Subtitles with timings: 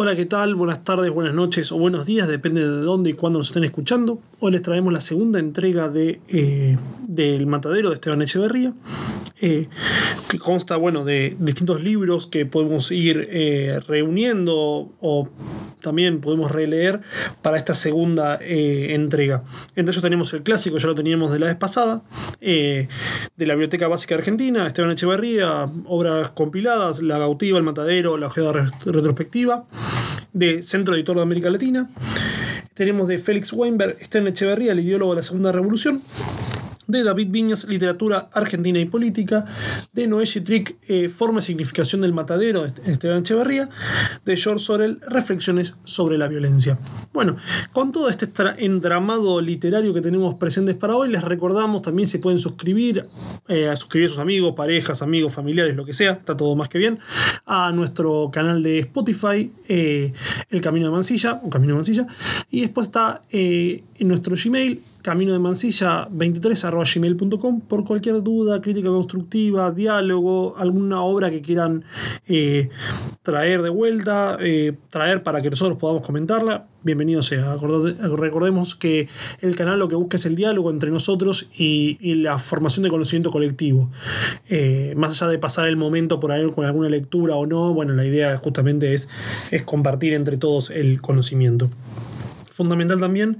[0.00, 0.54] Hola, ¿qué tal?
[0.54, 4.20] Buenas tardes, buenas noches o buenos días, depende de dónde y cuándo nos estén escuchando.
[4.40, 6.76] Hoy les traemos la segunda entrega de, eh,
[7.08, 8.72] del Matadero de Esteban Echeverría,
[9.40, 9.66] eh,
[10.28, 15.28] que consta bueno, de distintos libros que podemos ir eh, reuniendo o
[15.82, 17.00] también podemos releer
[17.42, 19.42] para esta segunda entrega.
[19.74, 22.02] Entre ellos tenemos el clásico, ya lo teníamos de la vez pasada,
[22.40, 22.88] de
[23.38, 29.66] la Biblioteca Básica Argentina, Esteban Echeverría, obras compiladas, La Gautiva, El Matadero, La Ojeada Retrospectiva
[30.32, 31.90] de Centro Editor de América Latina.
[32.78, 36.00] Tenemos de Félix Weinberg, en Echeverría, el ideólogo de la Segunda Revolución
[36.88, 39.44] de David Viñas, Literatura Argentina y Política,
[39.92, 43.68] de Noé Trick, eh, Forma y Significación del Matadero, de Esteban Echeverría,
[44.24, 46.78] de George Sorel, Reflexiones sobre la Violencia.
[47.12, 47.36] Bueno,
[47.72, 52.38] con todo este entramado literario que tenemos presentes para hoy, les recordamos también se pueden
[52.38, 53.06] suscribir,
[53.48, 56.70] eh, a suscribir a sus amigos, parejas, amigos, familiares, lo que sea, está todo más
[56.70, 56.98] que bien,
[57.44, 60.14] a nuestro canal de Spotify, eh,
[60.48, 62.06] El Camino de Mansilla, o Camino de Mansilla,
[62.50, 68.90] y después está en nuestro Gmail, camino de mansilla 23 gmail.com por cualquier duda, crítica
[68.90, 71.82] constructiva, diálogo, alguna obra que quieran
[72.28, 72.68] eh,
[73.22, 76.66] traer de vuelta, eh, traer para que nosotros podamos comentarla.
[76.82, 77.56] Bienvenido sea.
[78.18, 79.08] Recordemos que
[79.40, 83.30] el canal lo que busca es el diálogo entre nosotros y, la formación de conocimiento
[83.30, 83.88] colectivo.
[84.50, 87.94] Eh, más allá de pasar el momento por ahí con alguna lectura o no, bueno,
[87.94, 89.08] la idea justamente es,
[89.52, 91.70] es compartir entre todos el conocimiento
[92.58, 93.38] fundamental también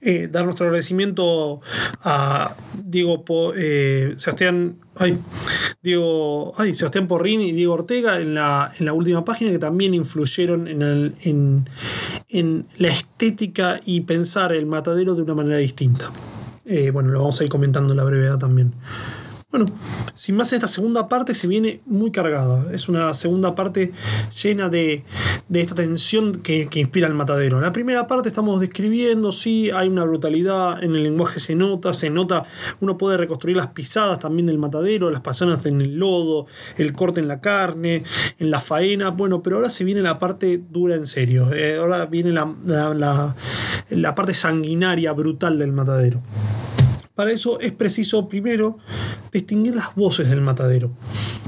[0.00, 1.60] eh, dar nuestro agradecimiento
[2.02, 3.22] a Diego
[3.56, 4.78] eh, Sebastián
[5.82, 10.66] Diego Sebastián Porrín y Diego Ortega en la, en la última página que también influyeron
[10.66, 11.68] en, el, en,
[12.28, 16.10] en, la estética y pensar el matadero de una manera distinta.
[16.64, 18.72] Eh, bueno, lo vamos a ir comentando en la brevedad también.
[19.56, 19.66] Bueno,
[20.14, 22.72] sin más, esta segunda parte se viene muy cargada.
[22.72, 23.92] Es una segunda parte
[24.42, 25.04] llena de,
[25.52, 27.60] esta tensión que, inspira el matadero.
[27.60, 32.10] La primera parte estamos describiendo, sí, hay una brutalidad, en el lenguaje se nota, se
[32.10, 32.46] nota,
[32.80, 37.20] uno puede reconstruir las pisadas también del matadero, las pasanas en el lodo, el corte
[37.20, 38.02] en la carne,
[38.40, 39.10] en la faena.
[39.10, 41.52] Bueno, pero ahora se viene la parte dura en serio.
[41.54, 43.36] Eh, ahora viene la,
[43.88, 46.20] la parte sanguinaria, brutal del matadero.
[47.14, 48.78] Para eso es preciso primero
[49.32, 50.92] distinguir las voces del matadero.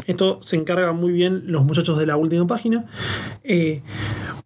[0.07, 2.85] Esto se encarga muy bien los muchachos de la última página.
[3.43, 3.83] Eh,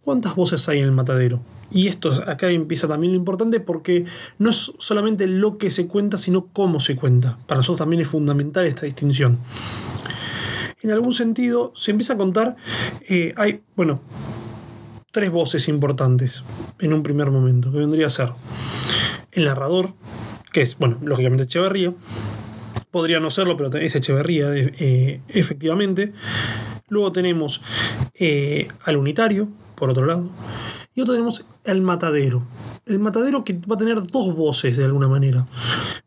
[0.03, 1.41] ¿Cuántas voces hay en el matadero?
[1.71, 4.05] Y esto acá empieza también lo importante porque
[4.39, 7.39] no es solamente lo que se cuenta, sino cómo se cuenta.
[7.47, 9.39] Para nosotros también es fundamental esta distinción.
[10.83, 12.57] En algún sentido, se empieza a contar,
[13.09, 14.01] eh, hay, bueno,
[15.13, 16.43] tres voces importantes
[16.79, 18.31] en un primer momento, que vendría a ser
[19.33, 19.93] el narrador,
[20.53, 21.95] que es, bueno, lógicamente Echeverría.
[22.91, 26.13] Podría no serlo, pero es Echeverría, eh, efectivamente.
[26.89, 27.63] Luego tenemos
[28.19, 30.29] eh, al unitario, por otro lado.
[30.95, 32.43] Y otro tenemos al matadero.
[32.85, 35.47] El matadero que va a tener dos voces de alguna manera.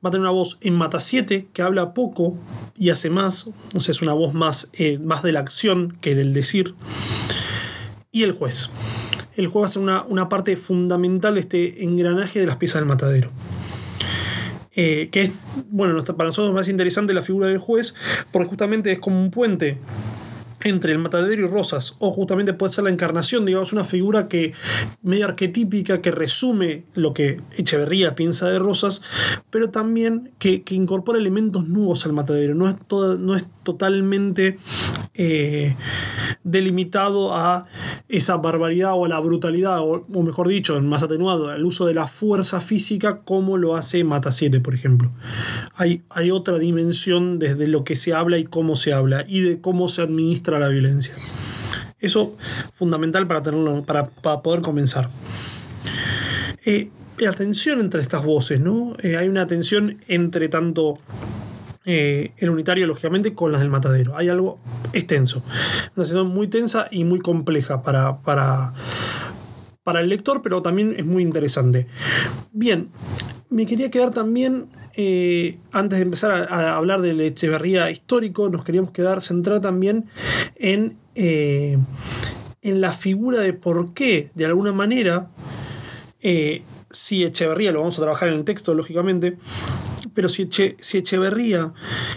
[0.05, 2.37] Va a tener una voz en Mata 7 que habla poco
[2.75, 3.47] y hace más.
[3.73, 6.75] O sea, es una voz más, eh, más de la acción que del decir.
[8.11, 8.69] Y el juez.
[9.37, 12.81] El juez va a ser una, una parte fundamental de este engranaje de las piezas
[12.81, 13.31] del matadero.
[14.75, 15.31] Eh, que es,
[15.69, 17.93] bueno, para nosotros más interesante la figura del juez,
[18.31, 19.77] porque justamente es como un puente
[20.63, 24.53] entre el matadero y Rosas, o justamente puede ser la encarnación, digamos, una figura que
[25.01, 29.01] medio arquetípica que resume lo que Echeverría piensa de Rosas,
[29.49, 34.57] pero también que, incorpora elementos nuevos al matadero, no es, no es totalmente
[35.13, 35.75] eh,
[36.43, 37.65] delimitado a
[38.09, 42.07] esa barbaridad o a la brutalidad, o, mejor dicho, más atenuado, al uso de la
[42.07, 45.11] fuerza física como lo hace Mata 7, por ejemplo.
[45.75, 49.61] Hay, hay otra dimensión desde lo que se habla y cómo se habla, y de
[49.61, 51.13] cómo se administra la violencia.
[51.99, 52.35] Eso
[52.73, 54.09] fundamental para, tenerlo, para,
[54.41, 55.09] poder comenzar.
[56.65, 58.95] Eh, la tensión entre estas voces, ¿no?
[59.01, 60.99] Eh, hay una tensión entre tanto
[61.85, 64.15] eh, el unitario, lógicamente, con las del matadero.
[64.15, 64.59] Hay algo
[64.93, 65.43] extenso.
[65.95, 68.73] Una situación muy tensa y muy compleja para, para,
[69.83, 71.87] para el lector, pero también es muy interesante.
[72.53, 72.89] Bien,
[73.49, 78.91] me quería quedar también, eh, antes de empezar a, hablar del Echeverría histórico, nos queríamos
[78.91, 80.05] quedar, centrar también
[80.55, 81.77] en, eh,
[82.61, 85.27] en la figura de por qué, de alguna manera,
[86.89, 89.35] si Echeverría, lo vamos a trabajar en el texto, lógicamente,
[90.13, 90.49] pero si,
[90.79, 91.73] si Echeverría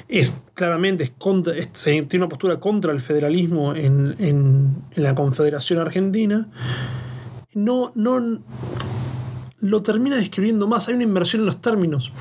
[0.09, 6.49] es claramente es contra, tiene una postura contra el federalismo en, la Confederación Argentina,
[7.55, 8.41] no, no
[9.61, 10.89] lo termina describiendo más.
[10.89, 12.13] Hay una inversión en los términos.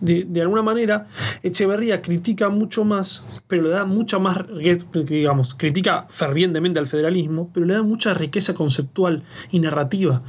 [0.00, 1.08] de, de, alguna manera,
[1.42, 4.38] Echeverría critica mucho más, pero le da mucha más,
[5.04, 10.22] digamos, critica fervientemente al federalismo, pero le da mucha riqueza conceptual y narrativa.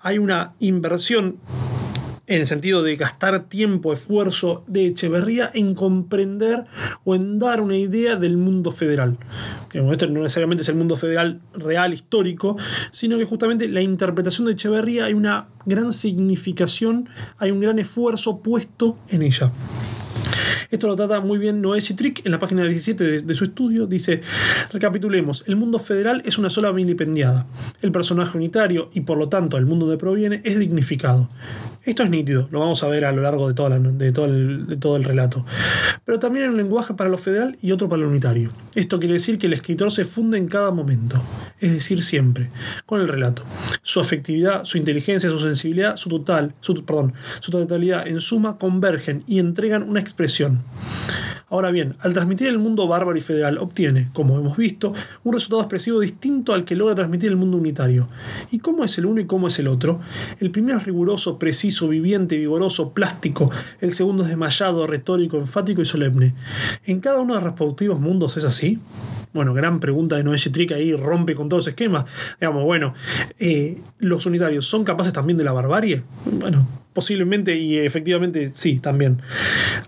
[0.00, 1.36] Hay una inversión
[2.28, 6.64] en el sentido de gastar tiempo, esfuerzo de Echeverría en comprender
[7.04, 9.16] o en dar una idea del mundo federal.
[9.72, 12.56] Esto no necesariamente es el mundo federal real, histórico,
[12.92, 17.08] sino que justamente la interpretación de Echeverría hay una gran significación,
[17.38, 19.50] hay un gran esfuerzo puesto en ella.
[20.70, 23.86] Esto lo trata muy bien Noé Chitrick en la página 17 de, de, su estudio.
[23.86, 24.20] Dice,
[24.70, 27.46] recapitulemos, el mundo federal es una sola vilipendiada.
[27.80, 31.30] El personaje unitario y por lo tanto el mundo donde proviene es dignificado.
[31.88, 34.26] Esto es nítido, lo vamos a ver a lo largo de, toda la, de, todo,
[34.26, 35.46] el, de todo el relato.
[36.04, 38.52] Pero también hay un lenguaje para lo federal y otro para lo unitario.
[38.74, 41.18] Esto quiere decir que el escritor se funde en cada momento,
[41.60, 42.50] es decir, siempre,
[42.84, 43.42] con el relato.
[43.80, 49.24] Su afectividad, su inteligencia, su sensibilidad, su total, su, perdón, su totalidad, en suma, convergen
[49.26, 50.57] y entregan una expresión.
[51.50, 54.92] Ahora bien, al transmitir el mundo bárbaro y federal obtiene, como hemos visto,
[55.24, 58.08] un resultado expresivo distinto al que logra transmitir el mundo unitario.
[58.50, 59.98] ¿Y cómo es el uno y cómo es el otro?
[60.40, 63.50] El primero es riguroso, preciso, viviente, vigoroso, plástico.
[63.80, 66.34] El segundo es desmayado, retórico, enfático y solemne.
[66.84, 68.78] ¿En cada uno de los respectivos mundos es así?
[69.32, 72.04] Bueno, gran pregunta de Noé Trick ahí rompe con todos los esquemas.
[72.40, 72.92] Digamos, bueno,
[73.38, 76.02] eh, ¿los unitarios son capaces también de la barbarie?
[76.26, 76.66] Bueno,
[76.98, 79.22] posiblemente y efectivamente sí, también.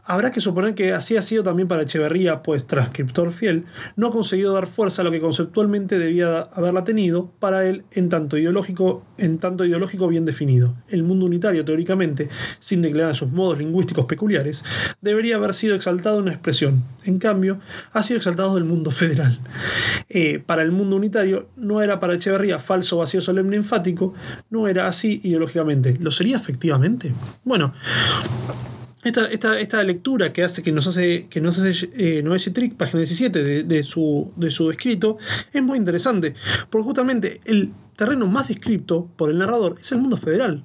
[0.04, 3.64] Habrá que suponer que así ha sido también para Echeverría, pues transcriptor fiel,
[3.96, 8.10] no ha conseguido dar fuerza a lo que conceptualmente debía haberla tenido para él en
[8.10, 10.76] tanto ideológico, en tanto ideológico bien definido.
[10.88, 12.28] El mundo unitario, teóricamente,
[12.60, 14.62] sin declarar sus modos lingüísticos peculiares,
[15.00, 16.84] debería haber sido exaltado en una expresión.
[17.06, 17.58] En cambio,
[17.92, 19.40] ha sido exaltado del mundo federal.
[20.08, 24.14] Eh, para el mundo unitario no era para Echeverría falso, vacío, solemne, enfático,
[24.48, 25.96] no era así ideológicamente.
[25.98, 26.99] ¿Lo sería efectivamente?
[27.44, 27.72] Bueno,
[29.02, 32.98] esta, esta, lectura que hace que nos hace que nos hace eh, Noé Trick, página
[32.98, 35.16] 17 de, su, de su escrito,
[35.54, 36.34] es muy interesante,
[36.68, 40.64] porque justamente el terreno más descrito por el narrador es el mundo federal.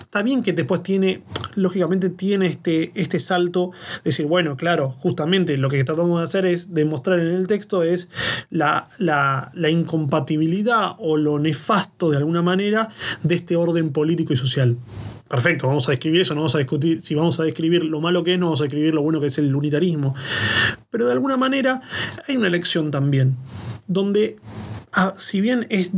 [0.00, 1.22] Está bien que después tiene,
[1.54, 3.72] lógicamente tiene este, este salto,
[4.02, 7.82] de decir, bueno, claro, justamente lo que tratamos de hacer es demostrar en el texto
[7.82, 8.08] es
[8.48, 12.88] la, la, la incompatibilidad o lo nefasto de alguna manera
[13.22, 14.78] de este orden político y social
[15.30, 18.24] perfecto, vamos a describir eso, no vamos a discutir, si vamos a describir lo malo
[18.24, 20.14] que es, no vamos a describir lo bueno que es el unitarismo.
[20.90, 21.80] Pero de alguna manera
[22.26, 23.36] hay una elección también,
[23.86, 24.38] donde
[24.92, 25.92] ah, si bien es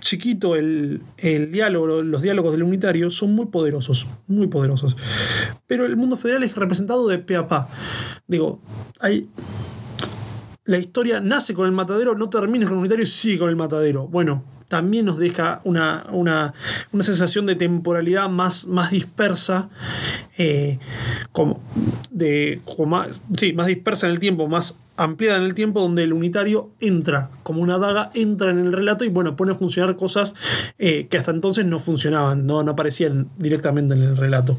[0.00, 4.96] chiquito el, el, diálogo, los diálogos del unitario son muy poderosos, muy poderosos.
[5.68, 7.68] Pero el mundo federal es representado de pe a pa.
[8.26, 8.60] Digo,
[8.98, 9.28] hay
[10.64, 13.54] la historia nace con el matadero, no termina con el unitario y sigue con el
[13.54, 14.08] matadero.
[14.08, 16.54] Bueno, también nos deja una, una,
[16.92, 19.68] una sensación de temporalidad más, más dispersa,
[20.38, 20.78] eh,
[21.32, 21.60] como
[22.10, 26.12] de, más, sí, más dispersa en el tiempo, más ampliada en el tiempo, donde el
[26.12, 30.34] unitario entra como una daga, entra en el relato y bueno, pone a funcionar cosas
[30.78, 34.58] eh, que hasta entonces no funcionaban, no, no aparecían directamente en el relato.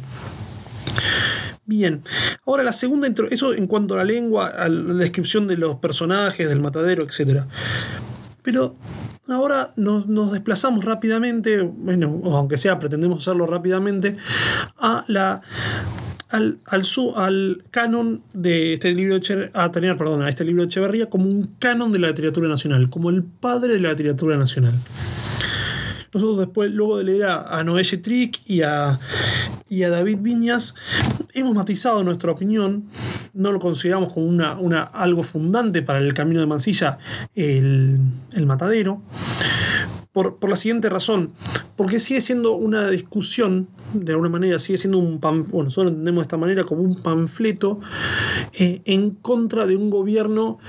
[1.66, 2.02] Bien,
[2.46, 6.48] ahora la segunda, eso en cuanto a la lengua, a la descripción de los personajes,
[6.48, 7.44] del matadero, etc.
[8.42, 8.78] Pero
[9.30, 14.18] ahora nos, desplazamos rápidamente, bueno, aunque sea pretendemos hacerlo rápidamente,
[14.78, 15.42] a la
[16.30, 16.84] al, al,
[17.16, 19.20] al, canon de este libro
[19.54, 22.90] a tener, perdón, a este libro de Echeverría como un canon de la literatura nacional,
[22.90, 24.74] como el padre de la literatura nacional.
[26.14, 29.00] Nosotros después, luego de leer a, a Noé Trick y a,
[29.70, 30.76] y a David Viñas,
[31.40, 32.86] hemos matizado nuestra opinión,
[33.34, 36.98] no lo consideramos como una, algo fundante para el camino de Mansilla,
[37.36, 38.00] el,
[38.34, 39.02] el matadero,
[40.12, 41.34] por, por, la siguiente razón,
[41.76, 45.90] porque sigue siendo una discusión, de alguna manera, sigue siendo un pan, bueno, nosotros lo
[45.92, 47.80] entendemos de esta manera como un panfleto
[48.54, 50.60] eh, en contra de un gobierno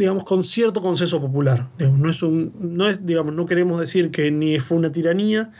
[0.00, 1.68] digamos, con cierto consenso popular.
[1.78, 5.52] no, es un, no, es, digamos, no queremos decir que ni fue una tiranía,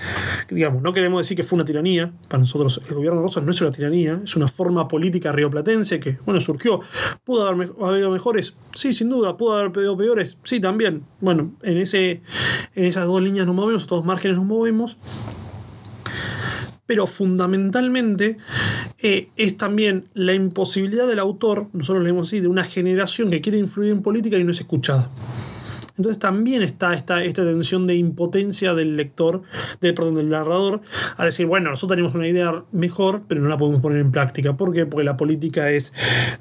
[0.49, 2.13] digamos, no queremos decir que fue una tiranía.
[2.29, 6.01] Para nosotros el gobierno de Rosas no es una tiranía, es una forma política rioplatense
[6.01, 6.81] que, bueno, surgió.
[7.25, 8.55] ¿Pudo haber habido mejores?
[8.73, 9.37] Sí, sin duda.
[9.37, 10.39] ¿Pudo haber pedido peores?
[10.45, 11.05] Sí, también.
[11.21, 12.23] Bueno, en, ese,
[12.75, 14.97] en esas dos líneas nos movemos, todos márgenes nos movemos
[16.91, 18.37] pero fundamentalmente
[19.01, 23.59] eh, es también la imposibilidad del autor, nosotros leemos así, de una generación que quiere
[23.59, 25.09] influir en política y no es escuchada.
[25.97, 29.43] Entonces también está esta, esta tensión de impotencia del lector,
[29.81, 30.81] de, perdón, del narrador,
[31.17, 34.57] a decir, bueno, nosotros tenemos una idea mejor, pero no la podemos poner en práctica.
[34.57, 34.85] ¿Por qué?
[34.85, 35.93] Porque la política es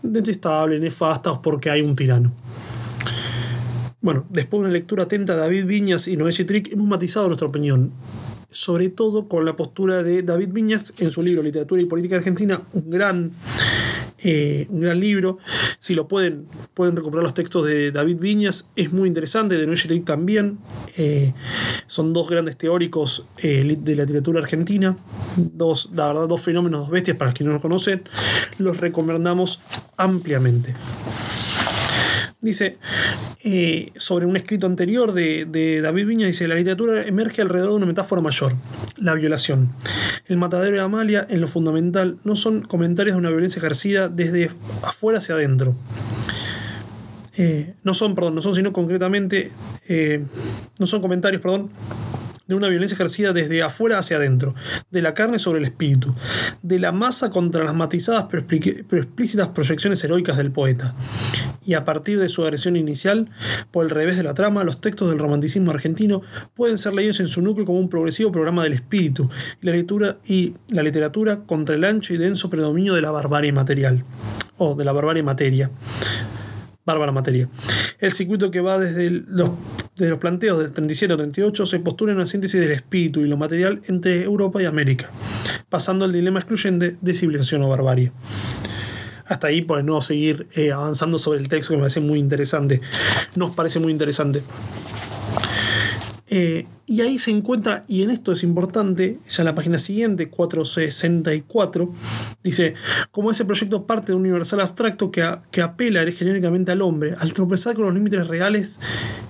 [0.01, 2.33] detestable, nefasta, o porque hay un tirano.
[4.01, 7.47] Bueno, después de una lectura atenta de David Viñas y Noé Trick, hemos matizado nuestra
[7.47, 7.91] opinión
[8.51, 12.63] sobre todo con la postura de David Viñas en su libro Literatura y Política Argentina,
[12.73, 13.31] un gran,
[14.23, 15.37] eh, un gran libro.
[15.77, 19.77] Si lo pueden, pueden recuperar los textos de David Viñas, es muy interesante, de Noé
[20.03, 20.59] también.
[20.97, 21.33] Eh,
[21.85, 24.97] son dos grandes teóricos eh, de la literatura argentina,
[25.37, 28.03] dos, la verdad, dos fenómenos, dos bestias para quienes no los conocen,
[28.57, 29.61] los recomendamos
[29.97, 30.73] ampliamente.
[32.41, 32.77] Dice,
[33.43, 37.85] eh, sobre un escrito anterior de, David Viña, dice, la literatura emerge alrededor de una
[37.85, 38.53] metáfora mayor,
[38.95, 39.73] la violación.
[40.25, 44.51] El matadero de Amalia, en lo fundamental, no son comentarios de una violencia ejercida desde
[44.83, 45.75] afuera hacia adentro.
[47.37, 49.51] Eh, no son, perdón, no son sino concretamente,
[49.89, 50.23] eh,
[50.77, 51.69] no son comentarios, perdón,
[52.49, 54.55] de una violencia ejercida desde afuera hacia adentro,
[54.89, 56.15] de la carne sobre el espíritu,
[56.63, 58.43] de la masa contra las matizadas pero,
[59.01, 60.95] explícitas proyecciones heroicas del poeta.
[61.63, 63.29] Y a partir de su agresión inicial,
[63.69, 66.23] por el revés de la trama, los textos del romanticismo argentino
[66.55, 69.29] pueden ser leídos en su núcleo como un progresivo programa del espíritu
[70.25, 74.03] y la literatura, contra el ancho y denso predominio de la barbarie material,
[74.57, 75.69] o de la barbarie materia
[76.89, 77.47] bárbara materia.
[77.99, 79.51] El circuito que va desde los,
[80.07, 83.81] los planteos del 37 al 38 se postula una síntesis del espíritu y lo material
[83.87, 85.09] entre Europa y América,
[85.67, 88.11] pasando al dilema excluyente de civilización o barbarie
[89.29, 92.81] hasta ahí por no seguir eh, avanzando sobre el texto que me parece muy interesante.
[93.35, 94.41] Nos parece muy interesante.
[96.29, 101.93] Eh, y ahí se encuentra, y en esto es importante, ya la página siguiente, 464,
[102.43, 102.73] dice,
[103.11, 107.33] como ese proyecto parte de un universal abstracto que, que apela genéricamente al hombre, al
[107.33, 108.79] tropezar con los límites reales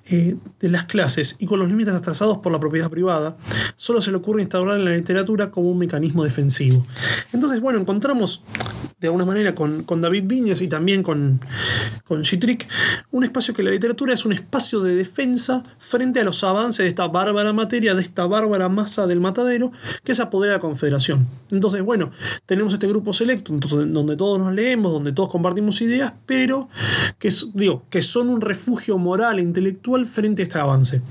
[0.10, 3.36] eh, de las clases y con los límites atrasados por la propiedad privada,
[3.76, 6.86] solo se le ocurre instaurar en la literatura como un mecanismo defensivo.
[7.34, 8.42] Entonces, bueno, encontramos
[9.00, 11.40] de alguna manera con, David Viñas y también con,
[12.06, 12.24] con
[13.12, 16.88] un espacio que la literatura es un espacio de defensa frente a los avances de
[16.88, 19.72] esta bárbara materia, de esta bárbara masa del matadero,
[20.04, 21.28] que es poder de la Confederación.
[21.52, 22.12] Entonces, bueno,
[22.46, 26.70] tenemos este grupo selecto donde todos nos leemos, donde todos compartimos ideas, pero
[27.18, 31.02] que, digo, que son un refugio moral e intelectual frente a este avance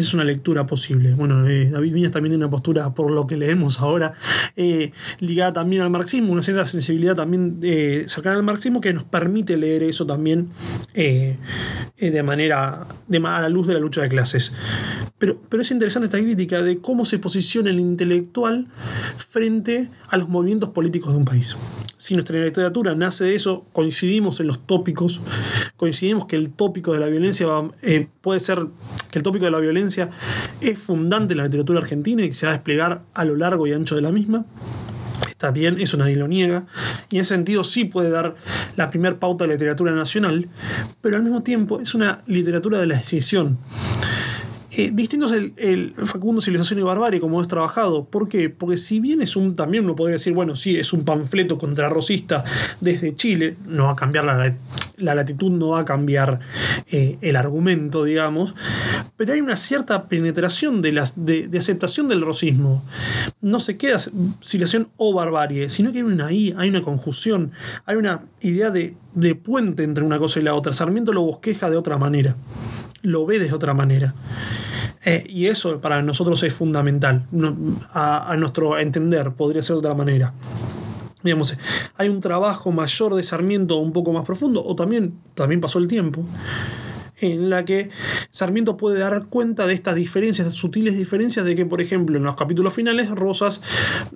[0.00, 1.14] es una lectura posible.
[1.14, 4.14] Bueno, eh, David Viñas también tiene una postura, por lo que leemos ahora,
[4.56, 9.04] eh, ligada también al marxismo, una cierta sensibilidad también eh, cercana al marxismo que nos
[9.04, 10.50] permite leer eso también
[10.94, 14.52] de manera, de, a la luz de la lucha de clases.
[15.18, 18.68] Pero, pero es interesante esta crítica de cómo se posiciona el intelectual
[19.16, 21.56] frente a los movimientos políticos de un país
[22.06, 25.20] si nuestra literatura nace de eso, coincidimos en los tópicos,
[25.76, 27.48] coincidimos que el tópico de la violencia
[27.82, 28.64] eh, puede ser,
[29.10, 30.10] que el tópico de la violencia
[30.60, 33.66] es fundante en la literatura argentina y que se va a desplegar a lo largo
[33.66, 34.46] y ancho de la misma.
[35.28, 36.66] Está bien, eso nadie lo niega,
[37.10, 38.36] y en ese sentido sí puede dar
[38.76, 40.48] la primer pauta de la literatura nacional,
[41.00, 43.58] pero al mismo tiempo es una literatura de la decisión.
[44.78, 48.04] Eh, distintos el, el, Facundo Civilización y Barbarie, como es trabajado.
[48.04, 48.50] ¿Por qué?
[48.50, 52.44] Porque si bien es un, también uno podría decir, bueno, sí, es un panfleto contrarrocista
[52.82, 54.54] desde Chile, no va a cambiar la,
[54.98, 56.40] la latitud, no va a cambiar
[56.90, 58.54] eh, el argumento, digamos,
[59.16, 62.84] pero hay una cierta penetración de, las, de, aceptación del rosismo.
[63.40, 67.52] No se queda civilización o barbarie, sino que hay una I, hay una conjunción,
[67.86, 70.74] hay una idea de, de puente entre una cosa y la otra.
[70.74, 72.36] Sarmiento lo bosqueja de otra manera
[73.06, 74.14] lo ve de otra manera.
[75.04, 77.24] Eh, y eso para nosotros es fundamental,
[77.94, 80.34] a, nuestro entender, podría ser de otra manera.
[81.22, 81.56] Digamos,
[81.96, 85.86] hay un trabajo mayor de Sarmiento un poco más profundo, o también, también pasó el
[85.86, 86.24] tiempo,
[87.20, 87.90] en la que
[88.32, 92.34] Sarmiento puede dar cuenta de estas diferencias, sutiles diferencias de que, por ejemplo, en los
[92.34, 93.62] capítulos finales, Rosas,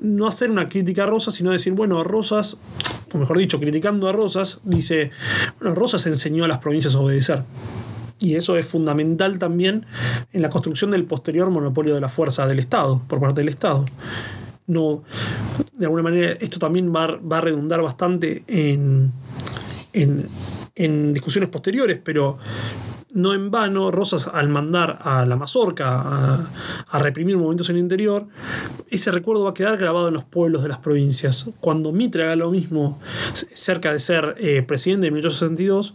[0.01, 2.59] no hacer una crítica a Rosas, sino decir, bueno, Rosas,
[3.13, 5.13] o mejor dicho, criticando a Rosas, dice,
[5.61, 7.45] bueno, Rosas enseñó a las provincias a obedecer.
[8.21, 9.87] Y eso es fundamental también
[10.33, 13.87] en la construcción del posterior monopolio de la fuerza del Estado, por parte del Estado.
[14.67, 15.03] No,
[15.73, 19.11] de alguna manera, esto también va, a redundar bastante en,
[19.93, 22.39] en, discusiones posteriores, pero
[23.13, 26.51] no en vano, Rosas al mandar a la mazorca a,
[26.89, 28.29] a, reprimir movimientos en el interior,
[28.89, 31.51] ese recuerdo va a quedar grabado en los pueblos de las provincias.
[31.59, 33.01] Cuando Mitre haga lo mismo
[33.33, 35.95] cerca de ser eh, presidente en 1862,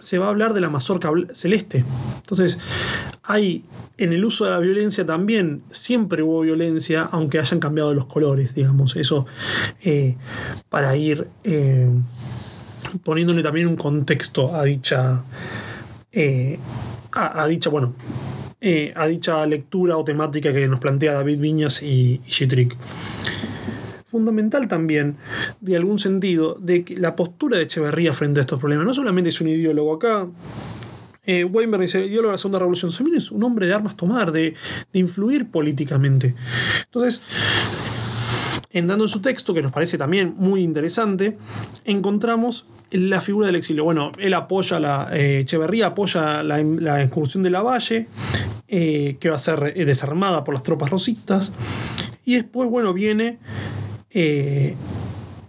[0.00, 1.84] se va a hablar de la mazorca celeste.
[2.16, 2.58] Entonces,
[3.22, 3.64] hay
[3.98, 8.54] en el uso de la violencia también, siempre hubo violencia, aunque hayan cambiado los colores,
[8.54, 8.96] digamos.
[8.96, 9.26] Eso
[9.84, 10.16] eh,
[10.68, 11.90] para ir eh,
[13.04, 15.22] poniéndole también un contexto a dicha.
[16.12, 16.58] Eh,
[17.12, 17.94] a, dicha, bueno,
[18.94, 22.30] a dicha lectura o temática que nos plantea David Viñas y, y
[24.10, 25.16] fundamental también,
[25.60, 28.84] de algún sentido, de que la postura de Echeverría frente a estos problemas.
[28.84, 30.28] No solamente es un ideólogo acá,
[31.26, 32.90] Eh, Weinberg dice, ideólogo de la segunda revolución.
[32.90, 34.54] También es un hombre de armas tomar, de,
[34.92, 36.34] de influir políticamente.
[36.86, 37.20] Entonces,
[38.72, 41.36] en dando en su texto, que nos parece también muy interesante,
[41.84, 43.84] encontramos la figura del exilio.
[43.84, 45.08] Bueno, él apoya la.
[45.12, 48.08] Eh, Echeverría apoya la, la incursión de la Valle,
[48.68, 51.52] eh, que va a ser eh, desarmada por las tropas rosistas.
[52.24, 53.38] Y después, bueno, viene.
[54.12, 54.74] Eh,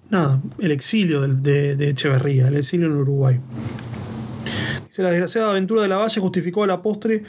[0.10, 3.40] nada, el exilio del- de, de Echeverría, el exilio en Uruguay.
[4.92, 7.24] Dice, la desgraciada aventura de la Valle justificó a la postre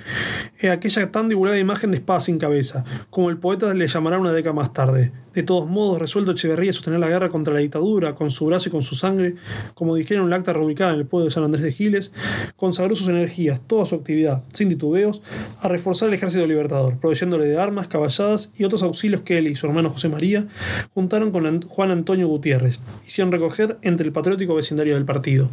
[0.62, 4.32] eh, aquella tan divulgada imagen de espada sin cabeza, como el poeta le llamará una
[4.32, 5.12] década más tarde.
[5.32, 8.68] De todos modos, resuelto Echeverría a sostener la guerra contra la dictadura, con su brazo
[8.68, 9.36] y con su sangre,
[9.74, 12.10] como dijeron en el acta reubicada en el pueblo de San Andrés de Giles,
[12.56, 15.22] consagró sus energías, toda su actividad, sin titubeos,
[15.60, 19.54] a reforzar el ejército libertador, proveyéndole de armas, caballadas y otros auxilios que él y
[19.54, 20.48] su hermano José María
[20.94, 25.48] juntaron con An- Juan Antonio Gutiérrez, hicieron recoger entre el patriótico vecindario del partido.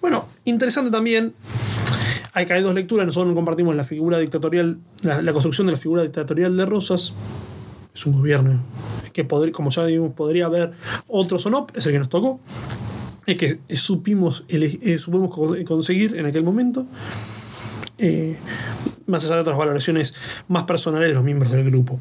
[0.00, 1.34] Bueno, interesante también
[2.34, 5.78] hay que hay dos lecturas, nosotros no compartimos la figura dictatorial, la, construcción de la
[5.78, 7.12] figura dictatorial de Rosas.
[7.94, 8.62] Es un gobierno
[9.12, 10.72] que, podr- como ya vimos, podría haber
[11.08, 12.40] otros o no, es el que nos tocó.
[13.26, 16.86] El que supimos, eh, supimos co- conseguir en aquel momento.
[17.98, 18.36] Eh,
[19.06, 20.14] más allá de otras valoraciones
[20.48, 22.00] más personales de los miembros del grupo.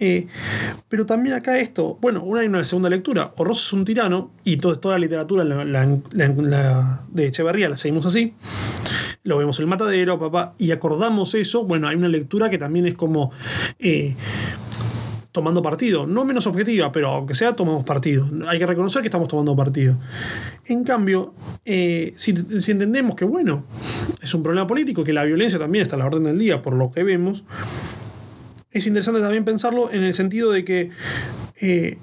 [0.00, 0.26] Eh,
[0.88, 4.56] pero también acá esto, bueno, una hay una segunda lectura, o es un tirano, y
[4.58, 8.34] to- toda la literatura de Echeverría la seguimos así,
[9.24, 12.86] lo vemos en el matadero, papá, y acordamos eso, bueno, hay una lectura que también
[12.86, 13.32] es como
[13.80, 14.14] eh,
[15.32, 19.28] tomando partido, no menos objetiva, pero aunque sea tomamos partido, hay que reconocer que estamos
[19.28, 19.96] tomando partido.
[20.66, 23.64] En cambio, eh, si, si entendemos que, bueno,
[24.22, 26.74] es un problema político, que la violencia también está a la orden del día, por
[26.74, 27.44] lo que vemos,
[28.72, 30.90] es interesante también pensarlo en el sentido de que
[31.60, 31.98] eh,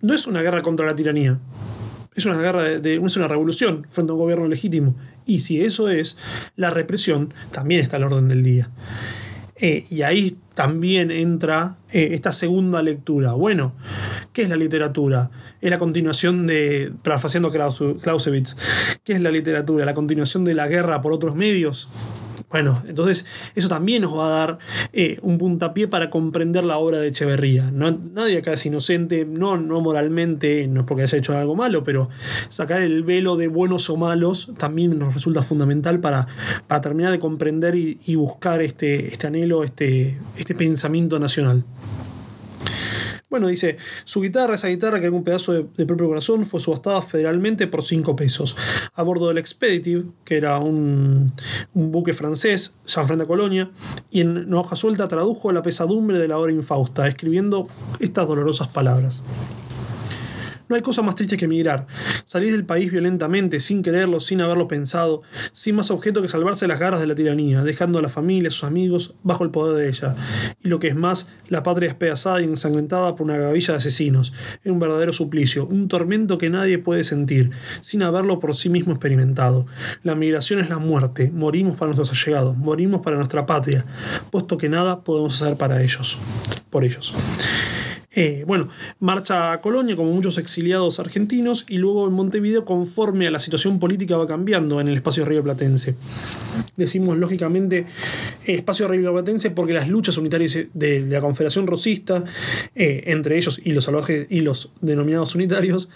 [0.00, 1.38] no es una guerra contra la tiranía,
[2.14, 4.94] es una guerra de, de- es una revolución frente a un gobierno legítimo.
[5.26, 6.16] Y si eso es,
[6.54, 8.70] la represión también está a la orden del día.
[9.56, 13.32] Eh, y ahí también entra eh, esta segunda lectura.
[13.32, 13.72] Bueno,
[14.32, 15.30] ¿qué es la literatura?
[15.60, 18.56] Es la continuación de, parafraseando Claus- Clausewitz,
[19.04, 19.84] ¿qué es la literatura?
[19.84, 21.88] ¿La continuación de la guerra por otros medios?
[22.54, 24.58] Bueno, entonces eso también nos va a dar
[24.92, 27.72] eh, un puntapié para comprender la obra de Echeverría.
[27.72, 31.82] No, nadie acá es inocente, no, no moralmente, no es porque haya hecho algo malo,
[31.82, 32.10] pero
[32.50, 36.28] sacar el velo de buenos o malos también nos resulta fundamental para,
[36.68, 41.64] para terminar de comprender y, y buscar este, este anhelo, este, este pensamiento nacional.
[43.34, 47.66] Bueno, dice, su guitarra, esa guitarra que un pedazo de, propio corazón, fue subastada federalmente
[47.66, 48.54] por 5 pesos.
[48.94, 51.26] A bordo del Expeditive, que era un,
[51.72, 53.72] buque francés, San a Colonia,
[54.08, 57.66] y en una hoja suelta tradujo la pesadumbre de la hora infausta, escribiendo
[57.98, 59.24] estas dolorosas palabras.
[60.68, 61.86] No hay cosa más triste que emigrar.
[62.24, 65.22] Salir del país violentamente, sin quererlo, sin haberlo pensado,
[65.52, 68.52] sin más objeto que salvarse las garras de la tiranía, dejando a la familia, a
[68.52, 70.16] sus amigos, bajo el poder de ella.
[70.62, 74.32] Y lo que es más, la patria despedazada y ensangrentada por una gavilla de asesinos.
[74.62, 77.50] Es un verdadero suplicio, un tormento que nadie puede sentir,
[77.82, 79.66] sin haberlo por sí mismo experimentado.
[80.02, 83.84] La migración es la muerte, morimos para nuestros allegados, morimos para nuestra patria,
[84.30, 86.16] puesto que nada podemos hacer para ellos,
[86.70, 87.14] por ellos.
[88.16, 88.68] Eh, bueno,
[89.00, 93.80] marcha a Colonia como muchos exiliados argentinos y luego en Montevideo conforme a la situación
[93.80, 95.96] política va cambiando en el espacio rioplatense.
[96.76, 97.86] Decimos lógicamente
[98.46, 102.24] espacio rioplatense porque las luchas unitarias de la Confederación Rosista,
[102.74, 105.88] eh, entre ellos y los salvajes y los denominados unitarios,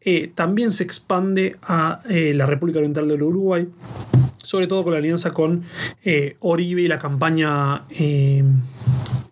[0.00, 3.68] eh, también se expande a la República Oriental del Uruguay,
[4.42, 5.62] sobre todo con la alianza con
[6.40, 7.84] Oribe y la campaña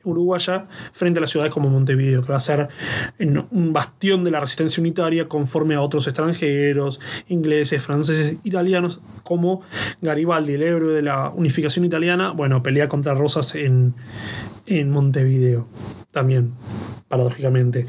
[0.04, 2.68] uruguaya frente a las ciudades como Montevideo, que va a ser
[3.18, 9.62] un bastión de la resistencia unitaria conforme a otros extranjeros, ingleses, franceses, italianos, como
[10.00, 13.94] Garibaldi, el héroe de la unificación italiana, bueno, pelea contra Rosas en,
[14.66, 15.68] en Montevideo,
[16.12, 16.54] también,
[17.08, 17.86] paradójicamente.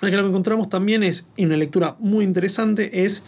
[0.00, 3.24] Lo que encontramos también es, en una lectura muy interesante, es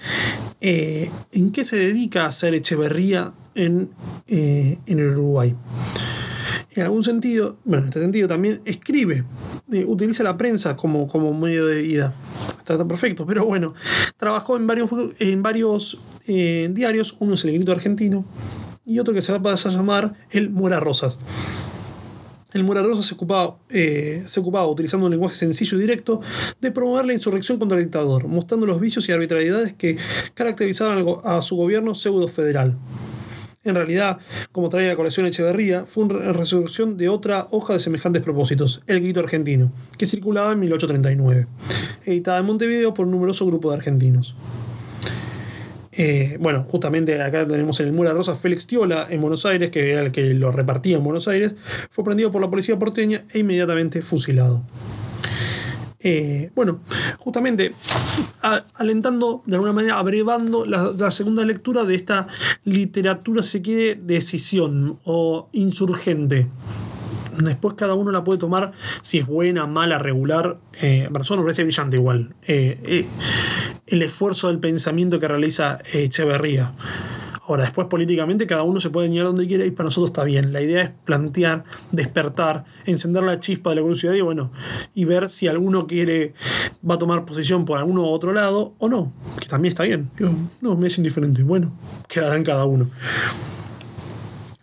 [0.61, 3.91] eh, en qué se dedica a hacer Echeverría en,
[4.27, 5.55] eh, en el Uruguay
[6.81, 9.25] en algún sentido, bueno, en este sentido también escribe,
[9.73, 12.15] eh, utiliza la prensa como, como medio de vida.
[12.59, 13.75] Está, perfecto, pero bueno,
[14.17, 18.25] trabajó en varios, en varios eh, diarios, uno es el Grito Argentino
[18.85, 21.19] y otro que se va a pasar a llamar el Muera Rosas.
[22.53, 26.21] El Muera Rosas se ocupaba, eh, se ocupaba, utilizando un lenguaje sencillo y directo,
[26.61, 29.97] de promover la insurrección contra el dictador, mostrando los vicios y arbitrariedades que
[30.35, 32.77] caracterizaban a su gobierno pseudo-federal.
[33.67, 34.19] En realidad,
[34.53, 39.01] como trae la colección Echeverría, fue una resurrección de otra hoja de semejantes propósitos, El
[39.01, 41.49] Grito Argentino, que circulaba en 1839,
[42.05, 44.37] editada en Montevideo por un numeroso grupo de argentinos.
[45.99, 49.91] eh, bueno, justamente acá tenemos en el Mura Rosa Félix Tiola en Buenos Aires, que
[49.91, 51.55] era el que lo repartía en Buenos Aires,
[51.91, 54.63] fue prendido por la policía porteña e inmediatamente fusilado.
[56.09, 56.79] Eh, bueno,
[57.19, 57.75] justamente
[58.75, 62.29] alentando, de alguna manera, abrevando la, segunda lectura de esta
[62.63, 66.47] literatura, se quiere, decisión o insurgente.
[67.39, 68.71] Después cada uno la puede tomar
[69.03, 70.59] si es buena, mala, regular.
[70.81, 72.37] Eh, me parece brillante igual.
[72.47, 73.05] Eh,
[73.89, 76.71] el esfuerzo del pensamiento que realiza Echeverría.
[77.47, 80.53] Ahora, después políticamente cada uno se puede llegar donde quiere y para nosotros está bien.
[80.53, 84.51] La idea es plantear, despertar, encender la chispa de la curiosidad y bueno,
[84.95, 86.35] y ver si alguno quiere,
[86.89, 90.11] va a tomar posición por alguno u otro lado o no, que también está bien.
[90.61, 91.43] no, me es indiferente.
[91.43, 91.73] Bueno,
[92.09, 92.91] quedará en cada uno.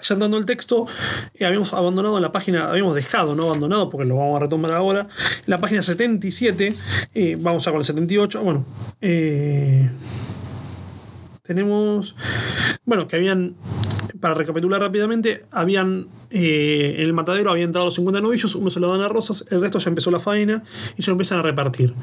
[0.04, 0.86] Ya andando el texto,
[1.34, 5.08] eh, habíamos abandonado la página, habíamos dejado, no abandonado, porque lo vamos a retomar ahora,
[5.46, 6.76] la página 77,
[7.14, 8.66] eh, vamos a con el 78, bueno,
[9.00, 9.90] eh,
[11.42, 12.18] tenemos,
[12.86, 13.56] bueno, que habían,
[14.20, 18.80] para recapitular rápidamente, habían, eh, en el matadero habían entrado los 50 novillos, uno se
[18.80, 20.64] lo dan a Rosas, el resto ya empezó la faena
[20.98, 21.94] y se lo empiezan a repartir.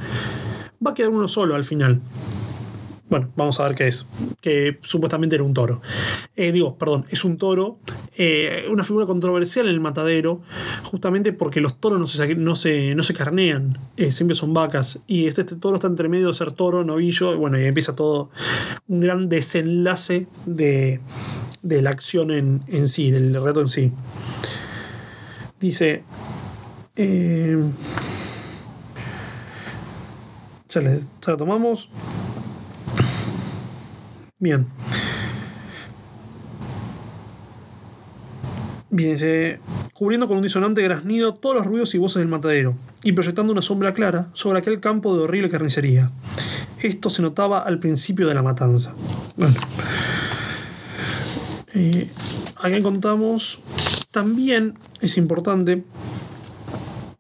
[0.85, 2.01] Va a quedar uno solo al final.
[3.11, 4.07] Bueno, vamos a ver qué es.
[4.41, 5.83] Que supuestamente era un toro.
[6.37, 7.81] Eh, digo, perdón, es un toro.
[8.17, 10.43] Eh, una figura controversial en el matadero.
[10.85, 13.79] Justamente porque los toros no se, no se, no se carnean.
[13.97, 15.01] Eh, siempre son vacas.
[15.09, 17.35] Y este, este, toro está entre medio de ser toro, novillo.
[17.35, 18.31] Y bueno, y empieza todo
[18.87, 21.01] un gran desenlace de,
[21.63, 23.93] de la acción en, en, sí, del reto en sí.
[25.59, 26.05] Dice.
[30.69, 30.81] ya,
[31.27, 31.91] lo tomamos.
[34.41, 34.67] Bien.
[38.93, 39.61] Bien,
[39.93, 42.75] cubriendo con un disonante graznido todos los ruidos y voces del matadero,
[43.05, 46.11] y proyectando una sombra clara sobre aquel campo de horrible carnicería.
[46.81, 48.95] Esto se notaba al principio de la matanza.
[49.37, 49.55] Bueno.
[51.75, 52.11] Eh,
[52.57, 53.61] acá encontramos
[54.11, 55.85] también, es importante,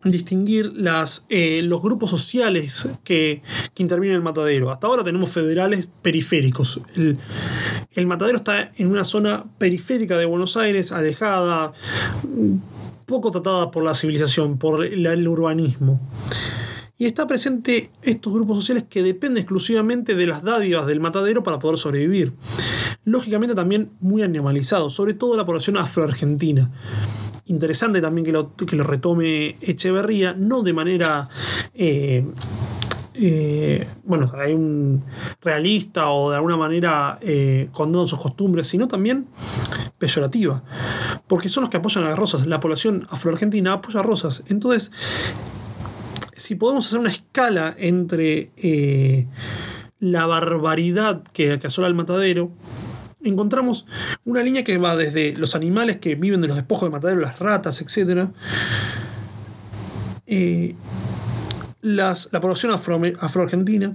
[0.04, 3.42] distinguir las, eh, los grupos sociales que,
[3.76, 4.70] intervienen en el matadero.
[4.70, 6.82] Hasta ahora tenemos federales periféricos.
[7.94, 11.72] El, matadero está en una zona periférica de Buenos Aires, alejada,
[13.06, 15.98] poco tratada por la civilización, por el, urbanismo.
[16.98, 21.58] Y está presente estos grupos sociales que dependen exclusivamente de las dádivas del matadero para
[21.58, 22.34] poder sobrevivir.
[23.04, 26.70] Lógicamente también muy animalizados, sobre todo la población afroargentina
[27.50, 31.28] interesante también que lo, que lo retome Echeverría, no de manera...
[31.74, 32.24] Eh,
[33.22, 35.04] eh, bueno, hay un
[35.42, 39.26] realista o de alguna manera eh, condena sus costumbres, sino también
[39.98, 40.62] peyorativa,
[41.26, 42.46] porque son los que apoyan a las rosas.
[42.46, 44.44] La población afroargentina apoya a rosas.
[44.48, 44.92] Entonces,
[46.32, 49.26] si podemos hacer una escala entre eh,
[49.98, 52.50] la barbaridad que, que asola el matadero,
[53.22, 53.86] encontramos
[54.24, 57.38] una línea que va desde los animales que viven de los despojos de matadero, las
[57.38, 58.30] ratas, etc.
[60.26, 60.74] Eh,
[61.82, 63.94] las, la población afro, afroargentina,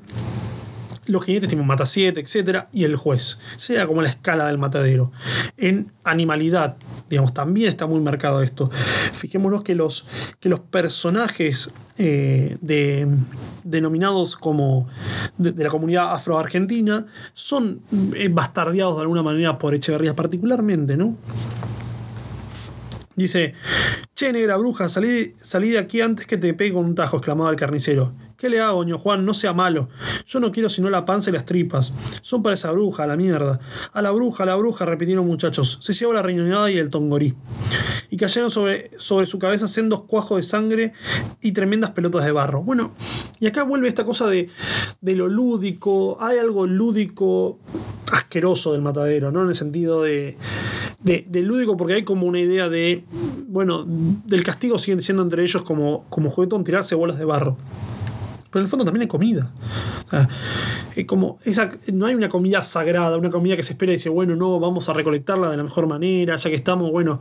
[1.08, 2.66] los jinetes tipo Mata 7, etc.
[2.72, 3.40] y el juez.
[3.56, 5.12] Sería como la escala del matadero.
[5.58, 6.78] En animalidad,
[7.10, 8.70] digamos, también está muy marcado esto.
[9.14, 10.06] Fijémonos que los,
[10.40, 13.08] que los personajes eh, de,
[13.64, 14.88] denominados como
[15.38, 17.82] de, la comunidad afroargentina son
[18.16, 21.16] eh, bastardeados de alguna manera por Echeverría particularmente, ¿no?
[23.16, 23.54] Dice,
[24.14, 27.56] che, negra bruja, salí, salí de aquí antes que te pegue un tajo, exclamaba el
[27.56, 28.14] carnicero.
[28.38, 29.24] ¿Qué le hago, ño Juan?
[29.24, 29.88] No sea malo.
[30.28, 31.94] Yo no quiero sino la panza y las tripas.
[32.22, 33.62] Son para esa bruja, a la mierda.
[33.94, 35.78] A la bruja, a la bruja, repitieron muchachos.
[35.82, 37.34] Se llevó la riñonada y el tongorí.
[38.10, 40.94] Y cayeron sobre, sobre su cabeza sendos cuajos de sangre
[41.42, 42.62] y tremendas pelotas de barro.
[42.62, 42.94] Bueno,
[43.40, 44.50] y acá vuelve esta cosa de,
[45.00, 46.18] de lo lúdico.
[46.20, 47.60] Hay algo lúdico
[48.12, 49.44] asqueroso del matadero, ¿no?
[49.44, 50.38] En el sentido de,
[51.02, 53.06] de, lúdico, porque hay como una idea de,
[53.48, 57.58] bueno, del castigo siguen siendo entre ellos como, como juguetón tirarse bolas de barro
[58.56, 59.52] pero en el fondo también hay comida.
[61.08, 64.38] como esa, no hay una comida sagrada, una comida que se espera y dice, bueno,
[64.38, 67.20] no, vamos a recolectarla de la mejor manera, ya que estamos, bueno,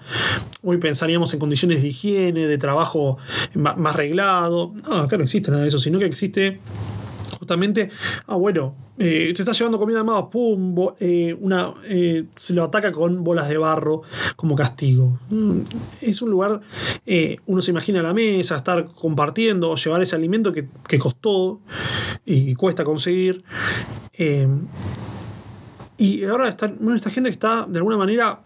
[0.63, 3.19] hoy pensaríamos en condiciones de higiene, de trabajo
[3.55, 4.75] más, más reglado.
[4.89, 6.61] No, acá no existe nada de eso, sino que existe
[7.35, 7.91] justamente,
[8.27, 12.93] ah, bueno, eh, se está llevando comida de pum, eh, una, eh, se lo ataca
[12.93, 14.03] con bolas de barro
[14.37, 15.19] como castigo.
[15.31, 15.61] Mm,
[16.01, 16.61] es un lugar,
[17.47, 21.61] uno se imagina la mesa, estar compartiendo, llevar ese alimento que, que costó
[22.25, 23.45] y, cuesta conseguir.
[25.97, 28.41] Y ahora está, esta gente que está de alguna manera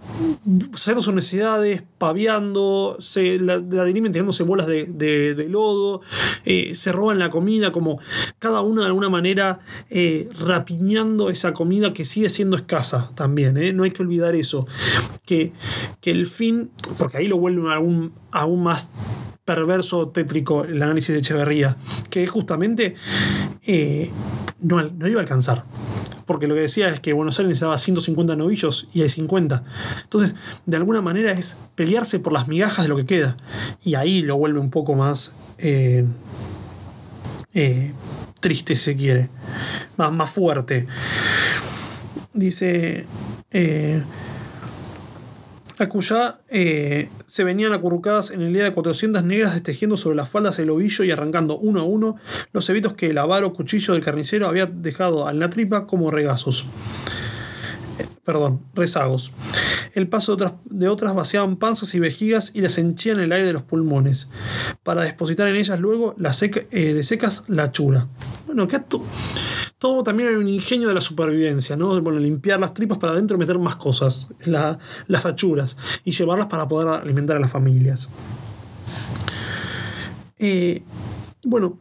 [0.75, 6.03] haciendo sus necesidades, paviando, se, la, la dirimen tirándose bolas de, de, lodo,
[6.45, 8.01] eh, se roban la comida, como
[8.39, 13.57] cada uno de alguna manera eh, rapiñando esa comida que sigue siendo escasa también.
[13.57, 13.73] ¿eh?
[13.73, 14.67] No hay que olvidar eso.
[15.25, 15.55] Que,
[16.03, 18.91] que el fin, porque ahí lo vuelven aún, aún más
[19.47, 21.79] perverso, tétrico el análisis de Echeverría,
[22.11, 22.95] que justamente
[24.61, 25.65] no, no iba a alcanzar
[26.29, 29.65] porque lo que decía es que Buenos Aires necesitaba 150 novillos y hay 50.
[30.05, 30.37] Entonces,
[30.67, 33.37] de alguna manera es pelearse por las migajas de lo que queda.
[33.83, 36.05] Y ahí lo vuelve un poco más eh,
[37.55, 37.93] eh,
[38.41, 39.31] triste, si se quiere,
[39.97, 40.87] más, más fuerte.
[42.35, 43.07] Dice...
[43.51, 44.05] Eh,
[45.79, 50.57] Acuyá eh, se venían acurrucadas en el día de 400 negras destejiendo sobre las faldas
[50.57, 52.17] del ovillo y arrancando uno a uno
[52.53, 56.67] los cebitos que el avaro cuchillo del carnicero había dejado en la tripa como regazos.
[57.99, 59.33] Eh, perdón, rezagos.
[59.95, 63.63] El paso de otras, vaciaban panzas y vejigas y les henchían el aire de los
[63.63, 64.29] pulmones,
[64.83, 68.09] para depositar en ellas luego la eh, de secas la chura.
[68.47, 68.77] Bueno, ¿qué
[69.79, 72.01] todo también hay un ingenio de la supervivencia, ¿no?
[72.01, 76.89] Bueno, limpiar las tripas para adentro meter más cosas, las achuras, y llevarlas para poder
[76.89, 78.09] alimentar a las familias.
[80.39, 80.83] Eh,
[81.45, 81.79] bueno,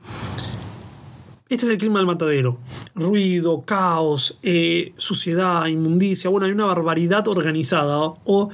[1.50, 2.60] este es el clima del matadero.
[2.94, 6.30] Ruido, caos, eh, suciedad, inmundicia.
[6.30, 8.50] Bueno, hay una barbaridad organizada o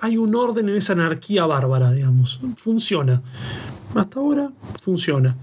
[0.00, 2.40] hay un orden en esa anarquía bárbara, digamos.
[2.56, 3.22] Funciona
[3.94, 5.36] hasta ahora funciona.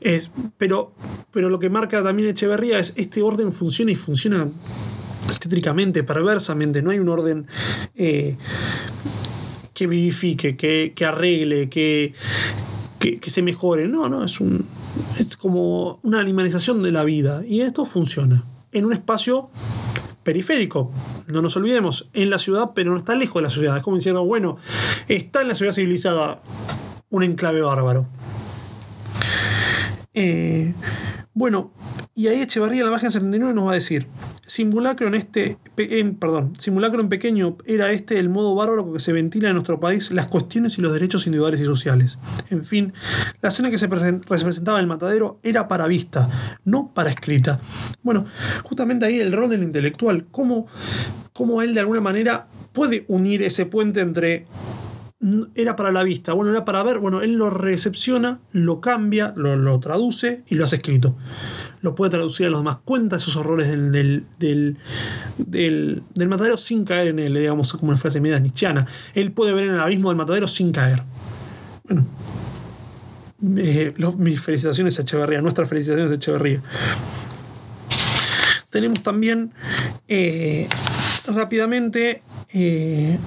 [0.00, 0.92] Es, pero,
[1.30, 4.48] pero lo que marca también Echeverría es este orden funciona y funciona
[5.30, 6.82] estétricamente, perversamente.
[6.82, 7.46] No hay un orden
[7.94, 8.36] eh,
[9.74, 12.14] que vivifique, que, arregle, que,
[12.98, 13.88] que, se mejore.
[13.88, 14.66] No, no, es, un,
[15.18, 17.44] es como una animalización de la vida.
[17.46, 19.50] Y esto funciona en un espacio
[20.22, 20.90] periférico.
[21.28, 23.76] No nos olvidemos, en la ciudad, pero no está lejos de la ciudad.
[23.76, 24.56] Es como diciendo, bueno,
[25.08, 26.42] está en la ciudad civilizada
[27.16, 28.06] un enclave bárbaro.
[30.14, 30.74] Eh,
[31.34, 31.72] bueno,
[32.14, 34.06] y ahí Echevarría en la página 79 nos va a decir,
[34.46, 35.58] simulacro en este,
[36.18, 39.78] perdón, simulacro en pequeño era este el modo bárbaro con que se ventila en nuestro
[39.78, 42.18] país las cuestiones y los derechos individuales y sociales.
[42.48, 42.94] En fin,
[43.42, 46.30] la escena que se representaba en el matadero era para vista,
[46.64, 47.60] no para escrita.
[48.02, 48.24] Bueno,
[48.62, 50.66] justamente ahí el rol del intelectual, cómo,
[51.34, 54.46] cómo él de alguna manera puede unir ese puente entre
[55.54, 59.80] era para la vista, bueno, era para ver, bueno, él lo recepciona, lo cambia, lo,
[59.80, 61.16] traduce y lo hace escrito.
[61.80, 64.76] Lo puede traducir a los demás, cuenta esos horrores del, del,
[65.38, 68.86] del, matadero sin caer en él, digamos, como una frase media nichiana.
[69.14, 71.02] Él puede ver en el abismo del matadero sin caer.
[71.84, 72.06] Bueno,
[73.38, 76.62] mis felicitaciones a Echeverría, nuestras felicitaciones a Echeverría.
[78.68, 79.52] Tenemos también
[80.08, 80.68] eh,
[81.26, 83.18] rápidamente eh,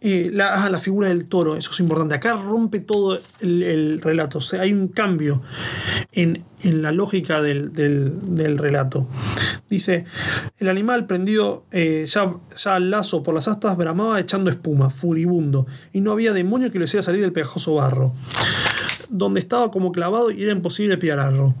[0.00, 2.14] la, la, figura del toro, eso es importante.
[2.14, 4.38] Acá rompe todo el, relato.
[4.38, 5.42] O sea, hay un cambio
[6.12, 9.08] en, la lógica del, relato.
[9.68, 10.04] Dice,
[10.58, 15.66] el animal prendido eh, ya, ya, al lazo por las astas bramaba echando espuma, furibundo,
[15.92, 18.14] y no había demonio que le hiciera salir del pegajoso barro,
[19.10, 21.54] donde estaba como clavado y era imposible piararlo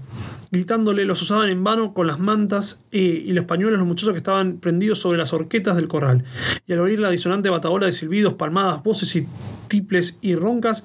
[0.50, 4.18] gritándole, los usaban en vano con las mantas eh, y los pañuelos los muchachos que
[4.18, 6.24] estaban prendidos sobre las horquetas del corral.
[6.66, 9.26] Y al oír la disonante batabola de silbidos, palmadas, voces y
[9.68, 10.84] tiples y roncas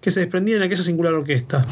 [0.00, 1.66] que se desprendían en aquella singular orquesta.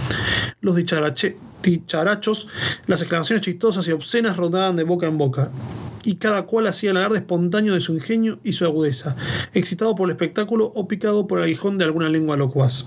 [0.60, 2.48] Los dicharachos,
[2.86, 5.50] las exclamaciones chistosas y obscenas rodaban de boca en boca
[6.04, 9.16] y cada cual hacía el alarde espontáneo de su ingenio y su agudeza,
[9.54, 12.86] excitado por el espectáculo o picado por el aguijón de alguna lengua locuaz.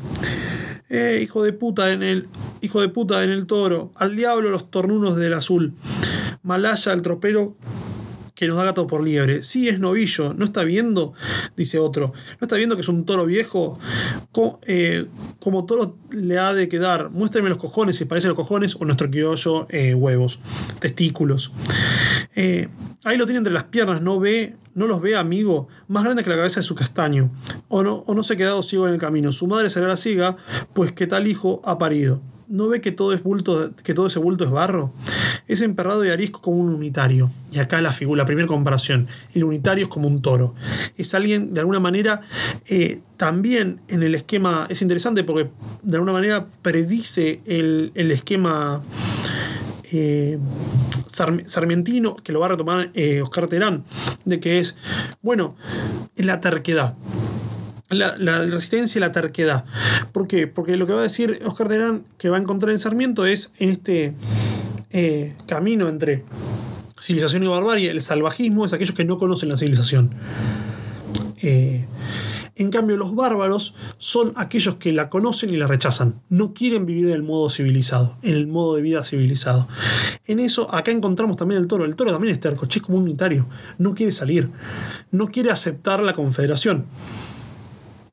[0.89, 2.27] Eh, hijo de puta en el.
[2.59, 3.93] Hijo de puta en el toro.
[3.95, 5.73] Al diablo los tornunos del azul.
[6.43, 7.55] Malaya el tropero
[8.41, 9.43] que nos da gato por liebre.
[9.43, 11.13] Sí, es novillo, ¿no está viendo?
[11.55, 12.11] Dice otro.
[12.39, 13.77] ¿No está viendo que es un toro viejo?
[14.65, 15.05] Eh,
[15.39, 17.11] como toro le ha de quedar.
[17.11, 20.39] Muéstrame los cojones, si parece los cojones, o nuestro criollo, eh, huevos,
[20.79, 21.51] testículos.
[22.35, 26.29] ahí lo tiene entre las piernas, no ve no los ve, amigo, más grande que
[26.29, 27.29] la cabeza de su castaño,
[27.67, 29.33] o no, o no se ha quedado ciego en el camino.
[29.33, 30.37] Su madre será la ciega,
[30.73, 32.21] pues que tal hijo ha parido.
[32.51, 34.93] ¿No ve que todo, es bulto, que todo ese bulto es barro?
[35.47, 37.31] Es emperrado y arisco como un unitario.
[37.49, 39.07] Y acá la figura, la primera comparación.
[39.33, 40.53] El unitario es como un toro.
[40.97, 42.19] Es alguien, de alguna manera,
[42.65, 45.49] eh, también en el esquema, es interesante porque
[45.81, 48.83] de alguna manera predice el, el esquema
[49.93, 50.37] eh,
[51.05, 53.85] sarmientino, que lo va a retomar eh, Oscar Terán,
[54.25, 54.75] de que es,
[55.21, 55.55] bueno,
[56.17, 56.97] la terquedad.
[57.91, 59.65] La, resistencia y la terquedad.
[60.11, 60.47] ¿Por qué?
[60.47, 63.53] Porque lo que va a decir Oscar Terán que va a encontrar en Sarmiento es
[63.59, 64.13] en este
[64.91, 66.23] eh, camino entre
[67.01, 70.11] civilización y barbarie, el salvajismo es aquellos que no conocen la civilización.
[71.41, 71.85] Eh,
[72.55, 76.21] en cambio, los bárbaros son aquellos que la conocen y la rechazan.
[76.29, 79.67] No quieren vivir en el modo civilizado, en el modo de vida civilizado.
[80.27, 81.85] En eso, acá encontramos también el toro.
[81.85, 83.47] El toro también es terco, es como un unitario.
[83.79, 84.49] No quiere salir.
[85.11, 86.85] No quiere aceptar la confederación.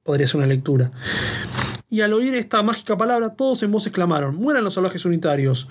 [0.08, 0.90] Podría ser una lectura.
[1.90, 5.68] Y al oír esta mágica palabra, todos en voz exclamaron: ¡Mueran los salvajes unitarios!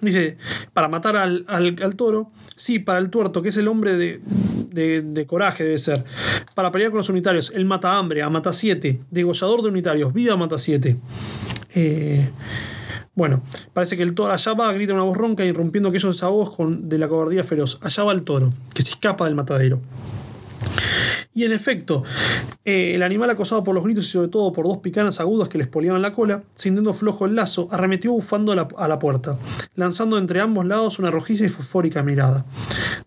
[0.00, 0.38] Dice,
[0.72, 5.78] para matar al, toro, sí, para el tuerto, que es el hombre de, coraje, debe
[5.78, 6.06] ser.
[6.54, 10.34] Para pelear con los unitarios, el mata hambre, a mata 7, degollador de unitarios, viva
[10.34, 10.96] mata 7.
[11.74, 12.30] Eh,
[13.14, 13.42] bueno,
[13.74, 16.96] parece que el toro allá va, grita una voz ronca, irrumpiendo aquellos desahogos con, de
[16.96, 17.78] la cobardía feroz.
[17.82, 19.82] Allá va el toro, que se escapa del matadero.
[21.34, 22.02] Y en efecto,
[22.64, 25.58] eh, el animal acosado por los gritos y sobre todo por dos picanas agudas que
[25.58, 29.38] le poliaban la cola, sintiendo flojo el lazo, arremetió bufando a la, puerta,
[29.76, 32.46] lanzando entre ambos lados una rojiza y fosfórica mirada.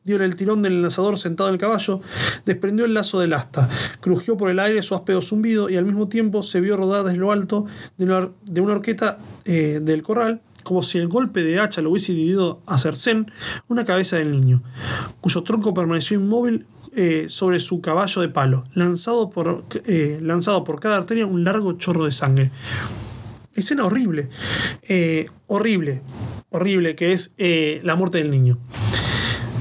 [0.03, 2.01] Diole el tirón del lanzador sentado en el caballo,
[2.45, 3.67] desprendió el lazo del asta,
[3.99, 7.17] crujió por el aire su áspero zumbido y al mismo tiempo se vio rodar desde
[7.17, 7.65] lo alto
[7.97, 12.61] de una, horqueta eh, del corral como si el golpe de hacha lo hubiese dividido
[12.67, 13.31] a Cercén,
[13.67, 14.61] una cabeza del niño,
[15.19, 20.81] cuyo tronco permaneció inmóvil eh, sobre su caballo de palo, lanzado por, eh, lanzado por
[20.81, 22.51] cada arteria un largo chorro de sangre.
[23.55, 24.27] Escena horrible,
[24.83, 26.01] eh, horrible,
[26.49, 27.33] horrible, que es
[27.83, 28.57] la muerte del niño.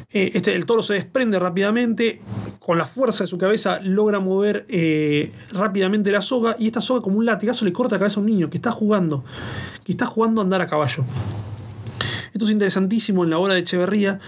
[0.08, 2.20] Este, el toro se desprende rápidamente,
[2.58, 4.66] con la fuerza de su cabeza logra mover
[5.52, 8.26] rápidamente la soga y esta soga como un latigazo le corta la cabeza a un
[8.26, 9.24] niño que está jugando,
[9.84, 11.04] que está jugando a andar a caballo.
[12.44, 14.18] Es interesantísimo en la obra de Echeverría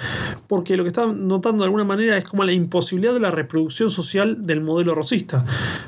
[0.46, 3.90] porque lo que está notando de alguna manera es como la imposibilidad de la reproducción
[3.90, 5.44] social del modelo rosista.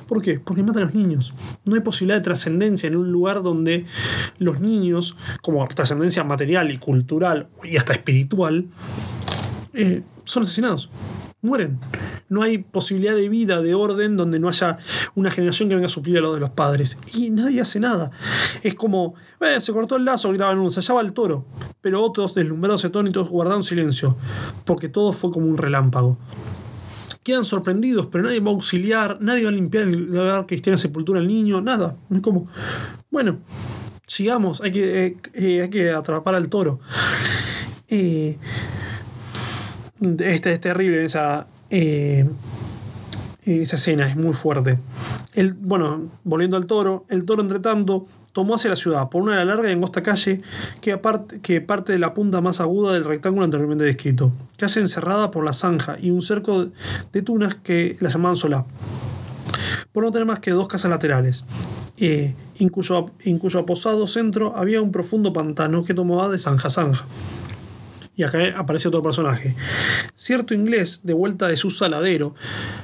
[0.09, 0.41] ¿Por qué?
[0.41, 1.35] Porque mata a los niños.
[1.65, 3.85] No hay posibilidad de trascendencia en un lugar donde
[4.39, 8.67] los niños, como trascendencia material y cultural y hasta espiritual,
[9.75, 10.89] eh, son asesinados
[11.45, 11.79] mueren.
[12.29, 14.79] No hay posibilidad de vida, de orden, donde no haya
[15.15, 16.99] una generación que venga a suplir a lo de los padres.
[17.15, 18.11] Y nadie hace nada.
[18.63, 21.47] Es como, eh, se cortó el lazo, gritaban unos, allá va el toro.
[21.81, 24.17] Pero otros, deslumbrados atónitos, guardaron silencio,
[24.65, 26.19] porque todo fue como un relámpago.
[27.23, 30.79] Quedan sorprendidos, pero nadie va a auxiliar, nadie va a limpiar el lugar que en
[30.79, 31.97] sepultura al niño, nada.
[32.11, 32.49] Es como,
[33.11, 33.39] bueno,
[34.07, 36.81] sigamos, hay que, eh, eh, hay que atrapar al toro.
[37.89, 38.39] Eh,
[40.01, 42.29] este es terrible esa, eh,
[43.45, 44.79] esa escena, es muy fuerte.
[45.35, 49.43] El, bueno, volviendo al toro, el toro entre tanto tomó hacia la ciudad por una
[49.45, 50.43] larga y angosta calle
[50.81, 55.31] que, aparte, que parte de la punta más aguda del rectángulo anteriormente descrito, calle encerrada
[55.31, 56.67] por la zanja y un cerco
[57.13, 58.67] de tunas que la llamaban Solá,
[59.93, 61.47] por no tener más que dos casas laterales,
[61.99, 66.67] eh, en, cuyo, en cuyo aposado centro había un profundo pantano que tomaba de zanja
[66.67, 67.07] a zanja.
[68.17, 69.57] Y acá aparece otro personaje.
[70.15, 72.35] Cierto inglés de vuelta de su saladero.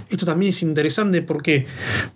[0.08, 1.66] Esto también es interesante porque,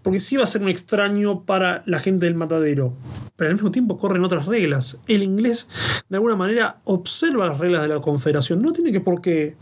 [0.02, 2.96] porque sí va a ser un extraño para la gente del matadero.
[3.36, 4.98] Pero al mismo tiempo corren otras reglas.
[5.06, 5.68] El inglés
[6.08, 8.62] de alguna manera observa las reglas de la confederación.
[8.62, 9.56] No tiene, que por qué,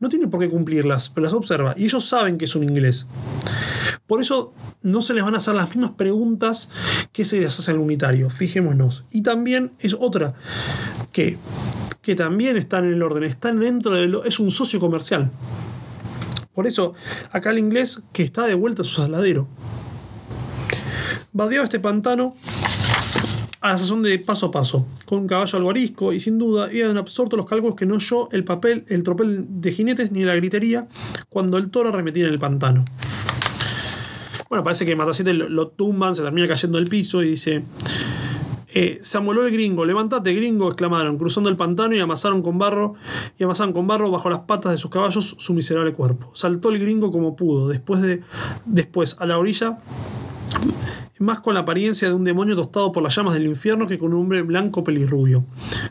[0.00, 1.74] no tiene por qué cumplirlas, pero las observa.
[1.78, 3.06] Y ellos saben que es un inglés.
[4.06, 6.70] Por eso no se les van a hacer las mismas preguntas
[7.12, 8.30] que se les hace al unitario.
[8.30, 9.04] Fijémonos.
[9.10, 10.34] Y también es otra
[11.12, 11.36] que
[12.08, 14.24] que también están en el orden, están dentro de lo.
[14.24, 15.30] es un socio comercial.
[16.54, 16.94] Por eso,
[17.32, 19.46] acá el inglés que está de vuelta a su saladero.
[21.34, 22.34] Vadeaba este pantano
[23.60, 26.72] a la sazón de paso a paso, con un caballo algo arisco y sin duda
[26.72, 30.34] iban absortos los cálculos que no oyó el papel, el tropel de jinetes ni la
[30.34, 30.88] gritería
[31.28, 32.86] cuando el toro arremetía en el pantano.
[34.48, 37.64] Bueno, parece que Matacete lo, lo tumban, se termina cayendo del piso y dice:
[38.80, 42.94] eh, se amoló el gringo, levántate gringo, exclamaron, cruzando el pantano y amasaron con barro,
[43.36, 46.30] y amasaron con barro bajo las patas de sus caballos su miserable cuerpo.
[46.34, 48.22] Saltó el gringo como pudo, después de.
[48.66, 49.78] después, a la orilla
[51.20, 54.12] más con la apariencia de un demonio tostado por las llamas del infierno que con
[54.14, 55.44] un hombre blanco pelirrubio.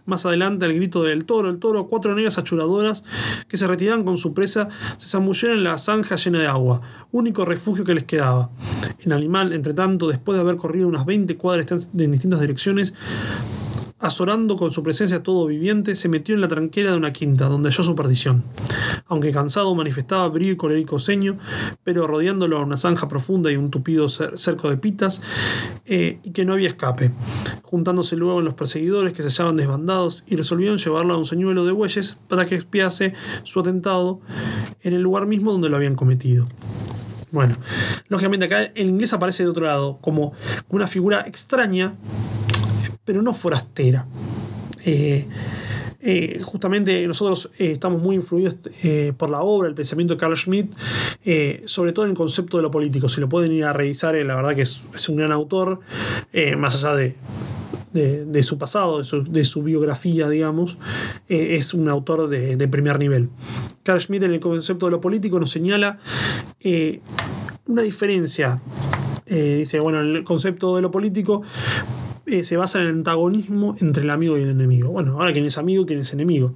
[0.06, 3.04] Más adelante, el grito del toro, el toro, cuatro negras achuradoras
[3.48, 7.46] que se retiraban con su presa, se zambulleron en la zanja llena de agua, único
[7.46, 8.50] refugio que les quedaba.
[9.00, 12.94] El animal, entre tanto, después de haber corrido unas 20 cuadras en distintas direcciones,
[14.00, 17.70] azorando con su presencia todo viviente, se metió en la tranquera de una quinta, donde
[17.70, 18.44] halló su perdición.
[19.08, 21.38] Aunque cansado, manifestaba brillo y colérico ceño,
[21.84, 25.22] pero rodeándolo a una zanja profunda y un tupido cerco de pitas,
[25.86, 27.12] eh, y que no había escape.
[27.64, 31.66] Juntándose luego en los perseguidores que se hallaban desbandados y resolvieron llevarlo a un señuelo
[31.66, 34.22] de bueyes para que expiase su atentado
[34.84, 36.48] en el lugar mismo donde lo habían cometido.
[37.32, 37.58] Bueno,
[38.08, 40.34] lógicamente acá el inglés aparece de otro lado, como
[40.70, 41.93] una figura extraña
[43.08, 44.05] pero no forastera.
[44.86, 45.26] Eh,
[46.01, 48.55] eh, justamente nosotros eh, estamos muy influidos
[49.16, 50.76] por la obra, el pensamiento de Carl Schmitt,
[51.66, 53.08] sobre todo en el concepto de lo político.
[53.08, 55.80] Si lo pueden ir a revisar, la verdad que es, es un gran autor,
[56.58, 57.16] más allá de
[57.93, 60.78] de, su pasado, de su, biografía, digamos,
[61.28, 63.30] es un autor de, primer nivel.
[63.82, 65.97] Carl Schmitt en el concepto de lo político nos señala
[67.68, 68.62] una diferencia.
[69.26, 71.41] Dice, bueno, el concepto de lo político
[72.43, 74.89] se basa en el antagonismo entre el amigo y el enemigo.
[74.89, 76.53] Bueno, ahora quién es amigo y quién es enemigo.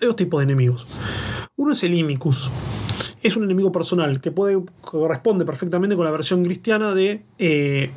[0.00, 0.86] Hay dos tipos de enemigos.
[1.56, 2.50] Uno es el imicus,
[3.22, 7.90] es un enemigo personal que puede corresponde perfectamente con la versión cristiana de eh,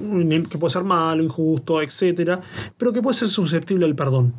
[0.49, 2.39] que puede ser malo, injusto, etc.,
[2.77, 4.33] pero que puede ser susceptible al perdón.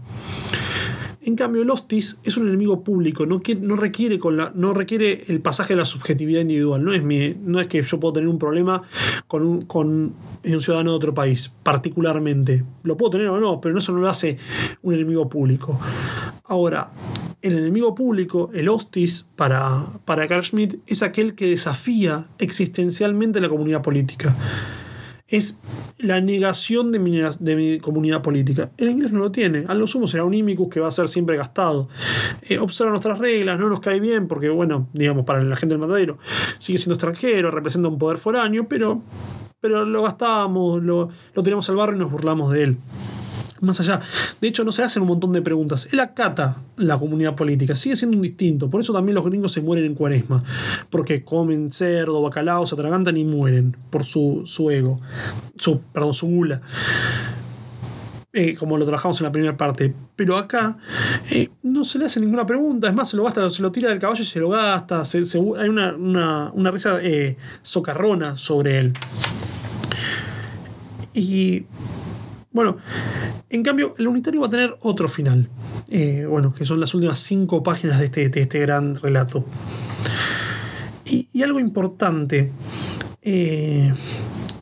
[1.23, 5.25] En cambio, el hostis es un enemigo público, no, no, requiere con la, no requiere
[5.29, 6.83] el pasaje de la subjetividad individual.
[6.83, 8.83] No es, mi, no es que yo puedo tener un problema
[9.27, 10.14] con un, con
[10.45, 12.64] un ciudadano de otro país, particularmente.
[12.85, 14.39] Lo puedo tener o no, pero eso no lo hace
[14.81, 15.79] un enemigo público.
[16.45, 16.91] Ahora,
[17.43, 23.49] el enemigo público, el hostis, para, para Carl Schmitt, es aquel que desafía existencialmente la
[23.51, 24.35] comunidad política.
[25.31, 25.61] Es
[25.99, 28.70] la negación de mi, comunidad política.
[28.76, 29.64] El inglés no lo tiene.
[29.68, 31.89] A lo sumo será un imicus que va a ser siempre gastado.
[32.49, 35.81] Eh, observa nuestras reglas, no nos cae bien, porque, bueno, digamos, para la gente del
[35.81, 36.18] matadero
[36.59, 39.03] sigue siendo extranjero, representa un poder foráneo, pero,
[39.61, 42.78] pero lo gastamos, lo, lo tenemos al barro y nos burlamos de él
[43.61, 44.01] más allá.
[44.41, 45.89] De hecho, no se hacen un montón de preguntas.
[45.93, 48.71] Él acata la comunidad política, sigue siendo un distinto.
[48.71, 50.43] Por eso también los gringos se mueren en cuaresma.
[50.91, 55.01] Porque comen cerdo, bacalao, se atragantan y mueren por su, ego.
[55.57, 56.63] Su, perdón, su gula.
[58.33, 59.93] Eh, como lo trabajamos en la primera parte.
[60.15, 60.79] Pero acá
[61.31, 62.89] eh, no se le hace ninguna pregunta.
[62.89, 65.03] Es más, se lo gasta, se lo tira del caballo y se lo gasta.
[65.03, 68.93] hay una, risa eh, socarrona sobre él.
[71.13, 71.65] Y
[72.53, 72.79] bueno,
[73.49, 75.49] en cambio, el unitario va a tener otro final.
[75.89, 79.45] Eh, bueno, que son las últimas cinco páginas de este, este gran relato.
[81.05, 82.53] Y, algo importante
[83.23, 83.93] eh,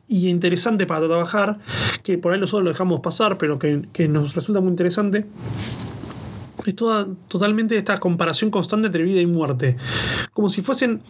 [0.07, 1.59] y interesante para trabajar,
[2.01, 5.25] que por ahí nosotros lo dejamos pasar, pero que, que nos resulta muy interesante,
[6.69, 9.77] es toda, totalmente esta comparación constante entre vida y muerte.
[10.33, 11.01] Como si fuesen.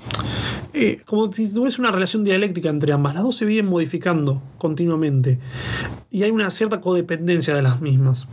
[0.74, 3.16] Eh, como si tuviese una relación dialéctica entre ambas.
[3.16, 5.40] Las dos se vienen modificando continuamente.
[6.12, 8.28] Y hay una cierta codependencia de las mismas.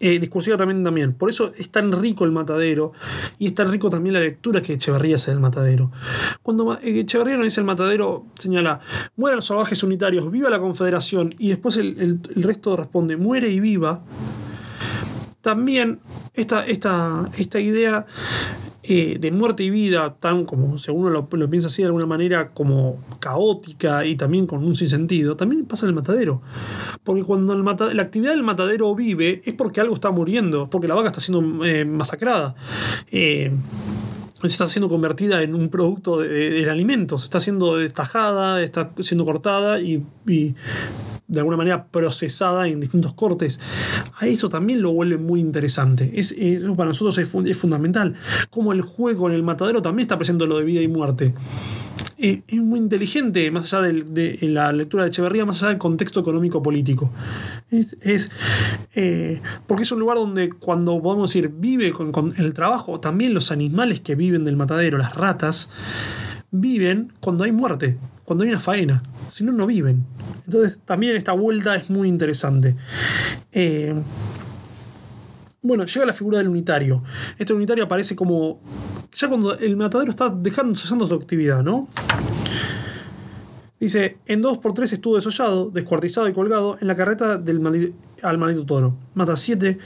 [0.00, 1.12] Eh, discursiva también, también.
[1.12, 2.92] Por eso es tan rico el matadero
[3.38, 5.90] y es tan rico también la lectura que Echeverría hace del matadero.
[6.42, 8.80] Cuando eh, Echeverría nos dice el matadero, señala,
[9.16, 14.02] mueran los salvajes unitarios, viva la confederación y después el resto responde, muere y viva
[15.40, 16.00] también
[16.34, 18.06] esta, esta, esta idea
[18.90, 22.52] eh, de muerte y vida, tan como, según uno lo, piensa así de alguna manera,
[22.52, 26.40] como caótica y también con un sinsentido, también pasa en el matadero.
[27.04, 27.64] Porque cuando el
[27.96, 31.64] la actividad del matadero vive es porque algo está muriendo, porque la vaca está siendo
[31.66, 32.54] eh, masacrada.
[33.10, 33.52] Eh,
[34.40, 39.24] se está siendo convertida en un producto del alimento, se está siendo destajada, está siendo
[39.24, 40.04] cortada y
[41.28, 43.60] de alguna manera procesada en distintos cortes.
[44.18, 46.10] A eso también lo vuelve muy interesante.
[46.14, 48.14] Es, eso para nosotros es, es, fundamental.
[48.50, 51.34] Como el juego en el matadero también está presente lo de vida y muerte.
[52.20, 56.18] Eh, es muy inteligente, más allá de, la lectura de Echeverría, más allá del contexto
[56.20, 57.12] económico-político.
[57.70, 58.30] Es,
[58.94, 63.34] eh, porque es un lugar donde cuando podemos decir vive con, con el trabajo, también
[63.34, 65.70] los animales que viven del matadero, las ratas,
[66.50, 69.02] viven cuando hay muerte, cuando hay una faena.
[69.30, 70.04] Si no, no viven.
[70.46, 72.76] Entonces, también esta vuelta es muy interesante.
[73.52, 73.94] Eh,
[75.62, 77.02] bueno, llega la figura del unitario.
[77.38, 78.60] Este unitario aparece como.
[79.12, 81.88] Ya cuando el matadero está dejando, cesando su actividad, ¿no?
[83.80, 87.92] Dice: En 2x3 estuvo desollado, descuartizado y colgado en la carreta del
[88.22, 88.96] al maldito toro.
[89.14, 89.78] Mata 7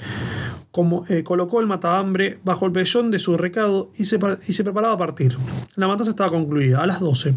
[0.72, 4.98] como, eh, colocó el matahambre bajo el pellón de su recado y se, preparaba a
[4.98, 5.36] partir.
[5.76, 7.34] La matanza estaba concluida a las 12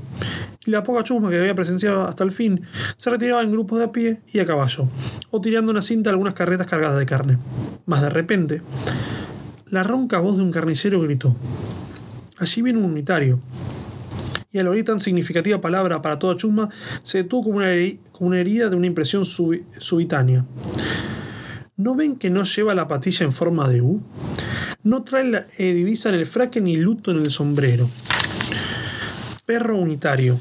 [0.66, 2.62] y la poca chusma que había presenciado hasta el fin
[2.96, 4.88] se retiraba en grupos de a pie y a caballo,
[5.32, 7.38] o tirando una cinta algunas carretas cargadas de carne.
[7.86, 8.62] Mas de repente,
[9.70, 11.36] la ronca voz de un carnicero gritó:
[12.38, 13.40] Allí viene un unitario.
[14.52, 16.70] Y al oír tan significativa palabra para toda chusma,
[17.04, 20.46] se detuvo como una herida de una impresión subitánea.
[21.78, 24.02] ¿No ven que no lleva la patilla en forma de U?
[24.84, 27.90] No trae la eh, divisa en el fraque ni luto en el sombrero.
[29.46, 30.40] Perro unitario.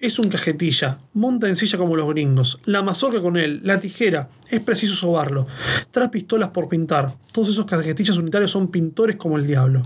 [0.00, 4.28] Es un cajetilla, monta en silla como los gringos, la mazorca con él, la tijera,
[4.50, 5.46] es preciso sobarlo.
[5.92, 7.14] Trae pistolas por pintar.
[7.30, 9.82] Todos esos cajetillas unitarios son pintores como el diablo.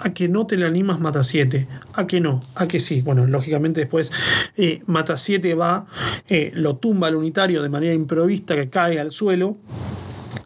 [0.00, 1.68] A que no te le animas mata siete.
[1.92, 3.02] A que no, a que sí.
[3.02, 4.10] Bueno, lógicamente después
[4.56, 5.84] eh, mata siete va,
[6.30, 9.58] eh, lo tumba al unitario de manera improvista que cae al suelo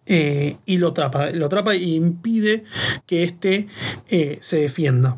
[0.06, 2.64] eh, y lo atrapa, lo atrapa e impide
[3.06, 3.68] que éste
[4.08, 5.16] eh, se defienda.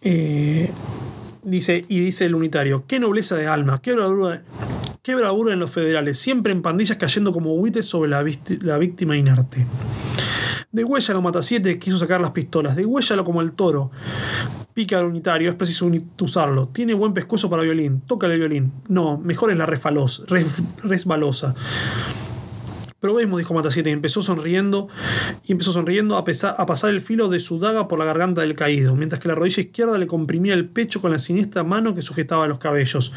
[0.00, 0.70] Eh,
[1.42, 4.42] dice, y dice el unitario, qué nobleza de alma, qué bravura,
[5.02, 8.24] qué bravura en los federales, siempre en pandillas cayendo como buites sobre la,
[8.60, 9.66] la víctima inerte.
[10.74, 12.74] De lo mata siete, quiso sacar las pistolas.
[12.74, 13.92] De lo como el toro.
[14.74, 15.88] Pica al unitario, es preciso
[16.20, 16.66] usarlo.
[16.66, 18.00] Tiene buen pescuezo para violín.
[18.00, 18.72] Toca el violín.
[18.88, 20.24] No, mejor es la resbalosa.
[23.04, 23.14] Resbalosa.
[23.14, 24.88] Probemos, dijo Matasiete, y empezó sonriendo,
[25.44, 28.54] y empezó sonriendo a, a, pasar el filo de su daga por la garganta del
[28.54, 32.02] caído, mientras que la rodilla izquierda le comprimía el pecho con la siniestra mano que
[32.02, 33.12] sujetaba los cabellos.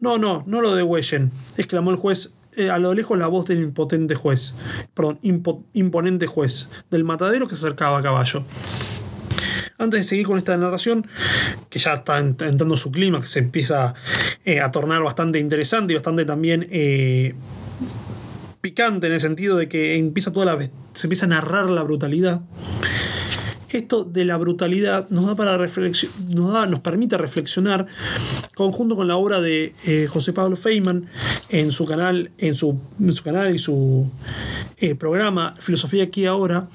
[0.00, 3.62] No, no, no lo degüellen, exclamó el juez eh, a lo lejos la voz del
[3.62, 4.52] impotente juez,
[4.92, 5.20] perdón,
[5.74, 8.44] imponente juez, del matadero que se acercaba a caballo.
[9.78, 11.06] Antes de seguir con esta narración,
[11.70, 13.94] que ya está entrando su clima, que se empieza
[14.44, 17.34] eh, a tornar bastante interesante y bastante también eh,
[18.60, 20.58] picante en el sentido de que empieza toda la,
[20.94, 22.40] se empieza a narrar la brutalidad
[23.76, 26.06] esto de la brutalidad nos da para nos,
[26.68, 27.86] nos permite reflexionar
[28.54, 31.06] conjunto con la obra de eh, José Pablo Feynman
[31.50, 32.80] en su canal, en su,
[33.12, 34.10] su canal y su
[34.78, 36.68] eh, programa Filosofía aquí ahora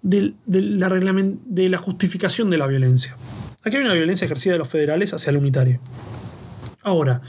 [0.00, 3.16] de, la de la justificación de la violencia.
[3.64, 5.80] Aquí hay una violencia ejercida de los federales hacia el unitario.
[6.82, 7.22] Ahora,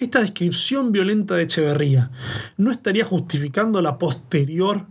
[0.00, 2.10] esta descripción violenta de Echeverría
[2.56, 4.86] no estaría justificando la posterior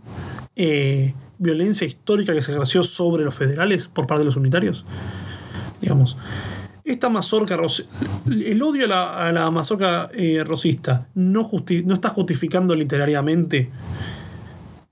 [0.56, 4.84] eh, violencia histórica que se ejerció sobre los federales por parte de los unitarios?
[5.80, 6.16] Digamos,
[6.84, 7.58] esta mazorca,
[8.26, 11.50] el odio a la, mazorca eh, rosista no,
[11.84, 13.70] no, está justificando literariamente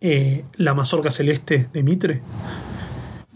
[0.00, 2.22] eh, la mazorca celeste de Mitre.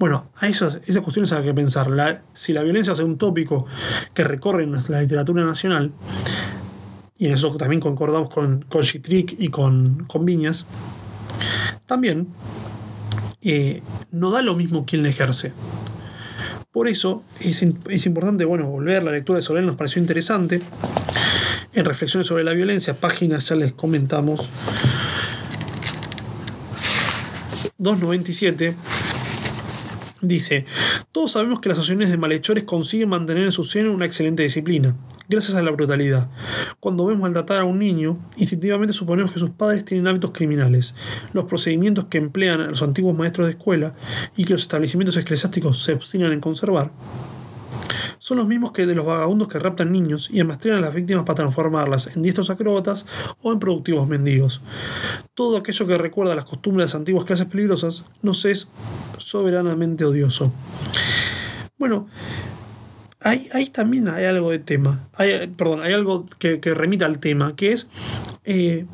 [0.05, 2.23] Bueno, a esas, cuestiones hay que pensar.
[2.35, 3.65] si la violencia es un tópico
[4.13, 5.93] que recorre la literatura nacional,
[7.17, 10.67] y en eso también concordamos con, con y con, Viñas,
[11.87, 12.29] también
[13.41, 13.83] eh,
[14.13, 15.55] no da lo mismo quien le ejerce.
[16.71, 17.63] Por eso es,
[18.05, 19.05] importante, bueno, volver.
[19.05, 20.61] La lectura de Sorel nos pareció interesante.
[21.73, 24.51] En Reflexiones sobre la violencia, páginas ya les comentamos.
[27.79, 28.77] 297
[30.29, 30.65] dice:
[31.13, 34.97] Todos sabemos que las asociaciones de malhechores consiguen mantener en su seno una excelente disciplina
[35.29, 36.29] gracias a la brutalidad.
[36.81, 40.95] Cuando vemos maltratar a un niño, instintivamente suponemos que sus padres tienen hábitos criminales.
[41.33, 43.95] Los procedimientos que emplean los antiguos maestros de escuela
[44.37, 46.93] y que los establecimientos eclesiásticos se obstinan en conservar
[48.19, 51.25] son los mismos que de los vagabundos que raptan niños y amastran a las víctimas
[51.25, 53.07] para transformarlas en diestros acróbatas
[53.43, 54.61] o en productivos mendigos.
[55.35, 58.69] Todo aquello que recuerda las costumbres de las antiguas clases peligrosas nos es
[59.19, 60.53] soberanamente odioso.
[61.79, 62.07] Bueno,
[63.21, 65.09] ahí, también hay algo de tema.
[65.15, 67.89] Hay, perdón, hay algo que, remita al tema, que es
[68.45, 68.87] eh,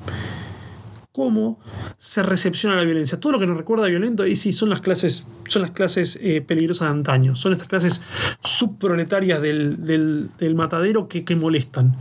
[1.12, 1.58] cómo
[1.98, 3.18] se recepciona la violencia.
[3.18, 6.40] Todo lo que nos recuerda violento, y sí, son las clases, son las clases eh,
[6.40, 7.36] peligrosas de antaño.
[7.36, 8.02] Son estas clases
[8.42, 11.96] subproletarias del, matadero que, que molestan.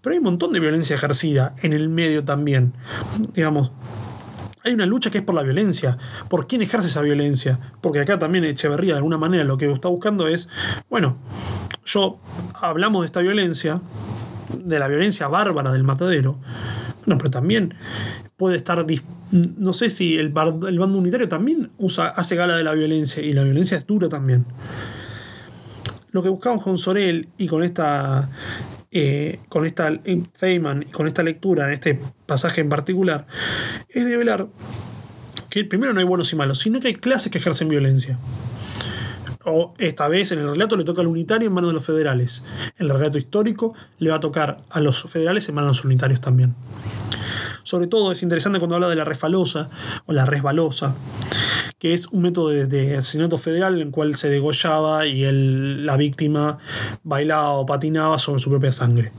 [0.00, 2.74] Pero hay un montón de violencia ejercida en el medio también.
[3.34, 3.72] Digamos,
[4.66, 5.96] hay una lucha que es por la violencia.
[6.28, 7.60] ¿Por quién ejerce esa violencia?
[7.80, 10.48] Porque acá también Echeverría de alguna manera lo que está buscando es,
[10.90, 11.18] bueno,
[11.84, 12.18] yo
[12.54, 13.80] hablamos de esta violencia,
[14.58, 16.40] de la violencia bárbara del matadero,
[17.06, 17.74] bueno, pero también
[18.36, 18.84] puede estar,
[19.30, 20.34] no sé si el,
[20.68, 24.08] el bando unitario también usa, hace gala de la violencia y la violencia es dura
[24.08, 24.44] también.
[26.10, 28.30] Lo que buscamos con Sorel y con esta
[28.90, 29.92] eh, con esta
[30.32, 33.26] Feynman y con esta lectura en este pasaje en particular
[33.88, 34.48] es de velar
[35.50, 38.18] que primero no hay buenos y malos, sino que hay clases que ejercen violencia.
[39.48, 42.42] O esta vez en el relato le toca al unitario en manos de los federales.
[42.78, 45.84] En el relato histórico le va a tocar a los federales en manos de los
[45.84, 46.56] unitarios también.
[47.62, 49.70] Sobre todo es interesante cuando habla de la resfalosa
[50.06, 50.96] o la resbalosa,
[51.78, 56.58] que es un método de, asesinato federal en el cual se degollaba y la víctima
[57.04, 59.12] bailaba o patinaba sobre su propia sangre.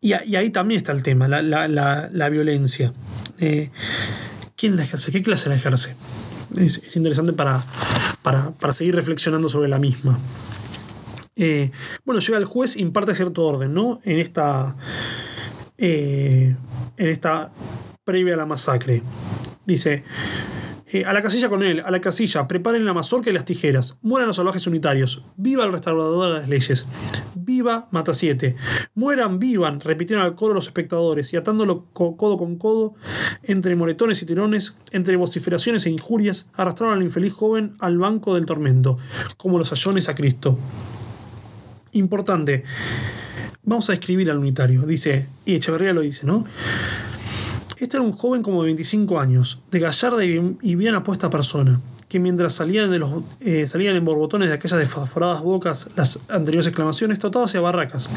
[0.00, 2.92] Y, ahí también está el tema, la, violencia.
[3.38, 3.70] Eh,
[4.56, 5.12] ¿Quién la ejerce?
[5.12, 5.94] ¿Qué clase la ejerce?
[6.56, 7.64] Es, interesante para,
[8.22, 10.18] para, seguir reflexionando sobre la misma.
[11.36, 11.70] Eh,
[12.04, 14.00] bueno, llega el juez, imparte cierto orden, ¿no?
[14.04, 14.76] En esta.
[15.76, 16.56] Eh,
[16.96, 17.52] en esta
[18.04, 19.02] previa a la masacre.
[19.64, 20.02] Dice,
[20.90, 23.98] eh, a la casilla con él, a la casilla, preparen la mazorca y las tijeras.
[24.00, 25.22] Mueran los salvajes unitarios.
[25.36, 26.86] Viva el restaurador de las leyes.
[27.34, 28.56] Viva Mata 7.
[28.94, 32.94] Mueran, vivan, repitieron al coro los espectadores y atándolo codo con codo,
[33.42, 38.46] entre moretones y tirones, entre vociferaciones e injurias, arrastraron al infeliz joven al banco del
[38.46, 38.98] tormento,
[39.36, 40.58] como los ayones a Cristo.
[41.92, 42.64] Importante.
[43.62, 44.82] Vamos a escribir al unitario.
[44.82, 46.44] Dice, y Echeverría lo dice, ¿no?
[47.80, 52.18] Este era un joven como de 25 años, de gallarda y bien apuesta persona que
[52.18, 57.18] mientras salían, de los, eh, salían en borbotones de aquellas desfosforadas bocas las anteriores exclamaciones,
[57.18, 58.08] trotaba hacia barracas,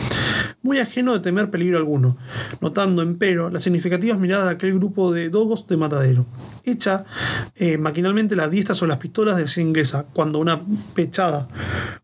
[0.62, 2.18] muy ajeno de temer peligro alguno,
[2.62, 6.26] notando, empero, las significativas miradas de aquel grupo de dogos de matadero.
[6.64, 7.03] Echa
[7.55, 10.62] eh, maquinalmente la diestra sobre las pistolas de inglesa, cuando una
[10.93, 11.49] pechada,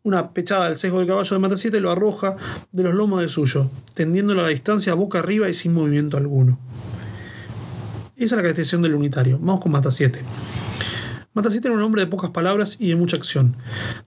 [0.03, 2.35] una pechada del sesgo del caballo de Mata 7 lo arroja
[2.71, 6.59] de los lomos del suyo, tendiéndolo a la distancia boca arriba y sin movimiento alguno.
[8.17, 9.37] Esa es la caracterización del unitario.
[9.37, 10.19] Vamos con Mata 7.
[11.33, 13.55] Matacita era un hombre de pocas palabras y de mucha acción.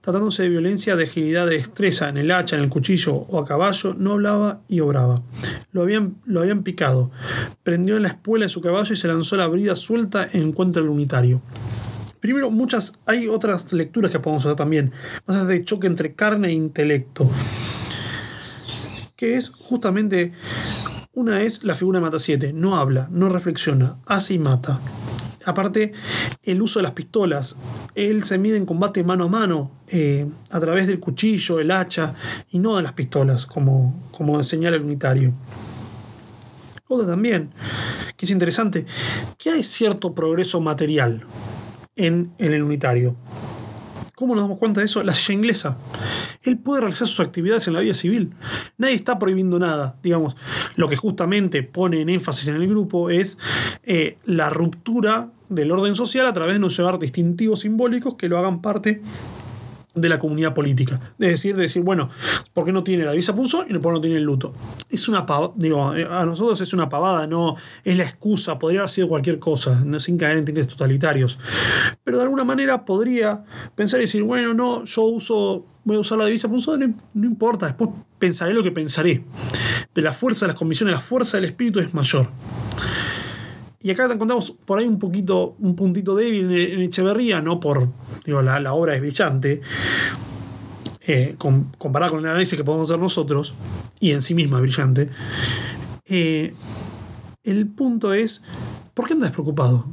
[0.01, 3.45] Tratándose de violencia, de agilidad, de destreza en el hacha, en el cuchillo o a
[3.45, 5.23] caballo, no hablaba y obraba.
[5.71, 7.09] Lo habían, lo habían picado.
[7.63, 10.81] Prendió en la espuela de su caballo y se lanzó la brida suelta en encuentro
[10.81, 11.41] del unitario.
[12.19, 14.91] Primero, muchas, hay otras lecturas que podemos hacer también,
[15.25, 17.31] más de choque entre carne e intelecto,
[19.15, 20.33] que es justamente,
[21.13, 24.79] una es la figura Mata 7, no habla, no reflexiona, hace y mata
[25.45, 25.93] aparte,
[26.43, 27.55] el uso de las pistolas.
[27.95, 32.13] Él se mide en combate mano a mano, eh, a través del cuchillo, el hacha,
[32.51, 35.33] y no de las pistolas, como, como señala el unitario.
[36.87, 37.51] Otra también,
[38.17, 38.85] que es interesante,
[39.37, 41.25] que hay cierto progreso material
[41.95, 43.15] en el unitario.
[44.21, 45.01] ¿Cómo nos damos cuenta de eso?
[45.01, 45.77] La silla inglesa.
[46.43, 48.35] Él puede realizar sus actividades en la vida civil.
[48.77, 49.95] Nadie está prohibiendo nada.
[50.03, 50.35] Digamos,
[50.75, 53.39] lo que justamente pone en énfasis en el grupo es
[53.81, 58.37] eh, la ruptura del orden social a través de no llevar distintivos simbólicos que lo
[58.37, 59.01] hagan parte
[59.93, 60.99] de la comunidad política.
[61.19, 62.09] Es decir, de decir, bueno,
[62.53, 64.53] ¿por qué no tiene la visa punzo y por qué no tiene el luto?
[64.89, 68.81] Es una pavada, digo, eh, a nosotros es una pavada, no es la excusa, podría
[68.81, 71.37] haber sido cualquier cosa, sin caer en tintes totalitarios.
[72.03, 73.43] Pero de alguna manera podría
[73.75, 77.25] pensar y decir, bueno, no, yo uso, voy a usar la divisa punzo, no, no
[77.25, 79.23] importa, después pensaré lo que pensaré.
[79.93, 82.29] Pero la fuerza de las convicciones, la fuerza del espíritu es mayor.
[83.83, 87.89] Y acá encontramos por ahí un poquito, un puntito débil en Echeverría, no por,
[88.25, 89.61] digo, la, obra es brillante,
[91.07, 93.55] eh, comparada con el análisis que podemos hacer nosotros,
[93.99, 95.09] y en sí misma es brillante.
[96.05, 96.53] Eh,
[97.43, 98.43] el punto es,
[98.93, 99.85] ¿por qué andas despreocupado?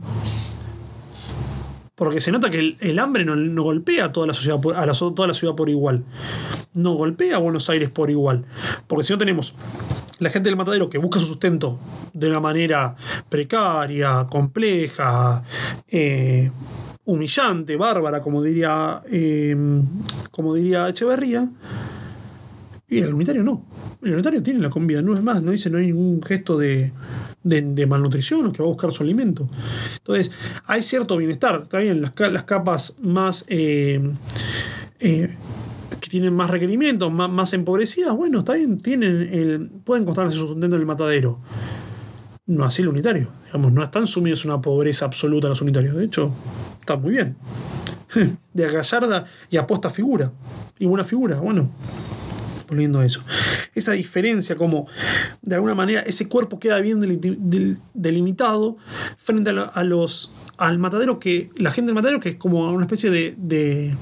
[1.95, 5.35] Porque se nota que el, hambre no, golpea a toda la sociedad a toda la
[5.35, 6.05] ciudad por igual.
[6.75, 8.45] No golpea a Buenos Aires por igual.
[8.87, 9.55] Porque si no tenemos
[10.19, 11.79] la gente del matadero que busca su sustento
[12.13, 12.97] de una manera
[13.29, 15.43] precaria, compleja,
[15.89, 16.51] eh,
[17.05, 19.83] humillante, bárbara, como diría, em,
[20.31, 21.51] como diría Echeverría,
[22.91, 23.65] y el unitario no.
[24.03, 26.93] El unitario tiene la comida, no es más, no dice, no hay ningún gesto de,
[27.87, 29.49] malnutrición o que va a buscar su alimento.
[29.99, 30.31] Entonces,
[30.67, 34.01] hay cierto bienestar, está bien, las, las capas más eh,
[35.01, 35.35] eh,
[36.09, 40.81] tienen más requerimientos, más, empobrecidas, bueno, está bien, tienen el, pueden contarse su sustento en
[40.81, 41.41] el matadero.
[42.47, 43.31] No así el unitario.
[43.47, 45.95] Digamos, no están sumidos en una pobreza absoluta los unitarios.
[45.95, 46.33] De hecho,
[46.81, 47.37] está muy bien.
[48.55, 50.33] De gallarda y aposta figura.
[50.79, 51.71] Y buena figura, bueno.
[52.67, 53.23] Volviendo a eso.
[53.75, 54.87] Esa diferencia, como
[55.43, 57.01] de alguna manera ese cuerpo queda bien
[57.95, 58.77] delimitado
[59.17, 63.11] frente a los al matadero que la gente del matadero que es como una especie
[63.11, 63.97] de,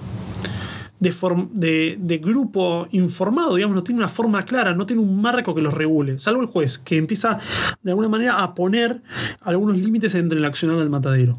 [0.98, 5.74] de, grupo informado, digamos, no tiene una forma clara, no tiene un marco que los
[5.74, 7.38] regule, salvo el juez, que empieza
[7.82, 9.02] de alguna manera a poner
[9.42, 11.38] algunos límites entre el accionado del matadero.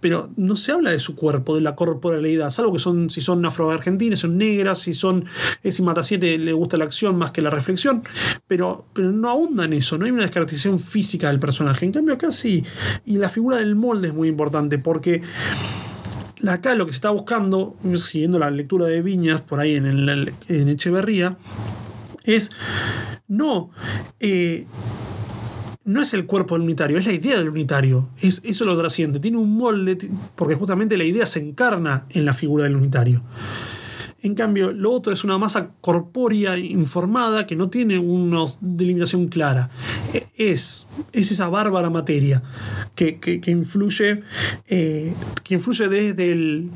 [0.00, 3.44] Pero no se habla de su cuerpo, de la corporalidad, salvo que son, si son
[3.44, 5.24] afro-argentinas, son negras, si son,
[5.62, 8.02] eh, si Mata 7 le gusta la acción más que la reflexión,
[8.46, 11.84] pero, pero no ahonda en eso, no hay una descaracterización física del personaje.
[11.84, 12.64] En cambio, acá sí,
[13.04, 15.22] y la figura del molde es muy importante, porque
[16.48, 19.86] acá lo que se está buscando, siguiendo la lectura de Viñas por ahí en,
[20.48, 21.36] en Echeverría,
[22.24, 22.50] es
[23.28, 23.70] no,
[24.20, 24.66] eh,
[25.84, 28.08] no es el cuerpo del unitario, es la idea del unitario.
[28.20, 29.20] Es, eso lo trasciende.
[29.20, 29.98] Tiene un molde,
[30.34, 33.22] porque justamente la idea se encarna en la figura del unitario.
[34.22, 39.70] En cambio, lo otro es una masa corpórea informada que no tiene una delimitación clara.
[40.12, 42.42] E, es, es esa bárbara materia
[42.94, 44.22] que, influye,
[44.66, 45.14] eh,
[45.44, 46.70] que influye desde el,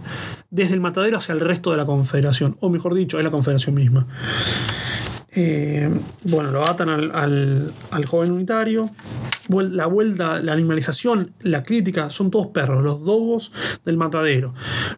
[0.51, 3.75] desde el matadero hacia el resto de la confederación, o mejor dicho, es la confederación
[3.75, 4.07] misma.
[5.33, 5.89] Eh,
[6.25, 8.91] bueno, lo atan al, al, joven unitario.
[9.49, 13.53] La vuelta, la animalización, la crítica, son todos perros, los dogos
[13.85, 14.55] del matadero.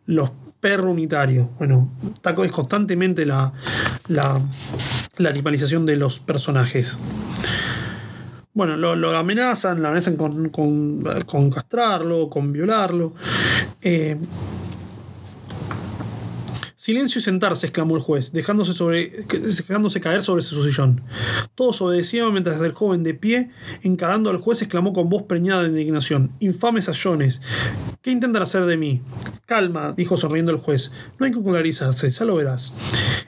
[0.07, 0.31] Los
[0.63, 1.51] perro unitario.
[1.59, 3.53] Bueno, está es constantemente la,
[4.07, 4.41] la,
[5.19, 6.99] animalización de los personajes.
[8.55, 13.13] Bueno, lo, amenazan, la amenazan con, con, castrarlo, con violarlo.
[13.81, 14.17] Eh,
[16.83, 21.01] Silencio y sentarse, exclamó el juez, dejándose, sobre, dejándose caer sobre su sillón.
[21.55, 23.51] Todos obedecieron mientras el joven de pie,
[23.85, 27.41] encarando al juez, exclamó con voz preñada de indignación: Infames sayones,
[28.01, 29.01] ¿qué intentan hacer de mí?
[29.47, 32.73] Calma, dijo sonriendo el juez, no hay que ocularizarse, ya lo verás.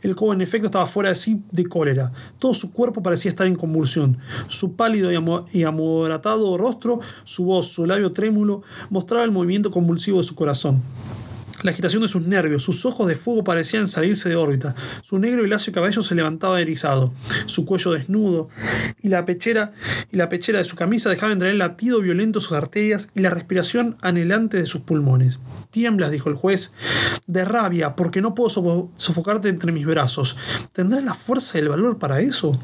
[0.02, 2.10] El joven, en efecto, estaba fuera de sí de cólera.
[2.40, 4.18] Todo su cuerpo parecía estar en convulsión.
[4.48, 5.12] Su pálido
[5.52, 10.82] y amoratado rostro, su voz, su labio trémulo, mostraba el movimiento convulsivo de su corazón
[11.64, 15.46] la agitación de sus nervios, sus ojos de fuego parecían salirse de órbita, su negro
[15.46, 17.14] y lacio cabello se levantaba erizado,
[17.46, 18.50] su cuello desnudo
[19.02, 19.72] y la pechera
[20.12, 23.30] y la pechera de su camisa dejaban entrar el latido violento sus arterias y la
[23.30, 25.40] respiración anhelante de sus pulmones.
[25.70, 26.74] Tiemblas, dijo el juez,
[27.26, 30.36] de rabia, porque no puedo sofocarte entre mis brazos.
[30.74, 32.60] ¿Tendrás la fuerza y el valor para eso?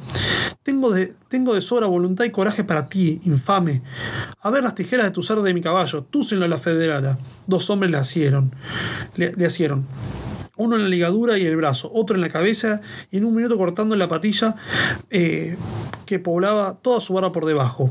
[0.62, 3.80] Tengo de, tengo de sobra voluntad y coraje para ti, infame.
[4.42, 7.18] A ver las tijeras de tu ser de mi caballo, túsenlo a la federala.
[7.46, 8.54] Dos hombres le asieron
[9.16, 9.86] le, le asieron
[10.60, 13.56] uno en la ligadura y el brazo, otro en la cabeza y en un minuto
[13.56, 14.56] cortando la patilla
[15.08, 15.56] eh,
[16.04, 17.90] que poblaba toda su barba por debajo,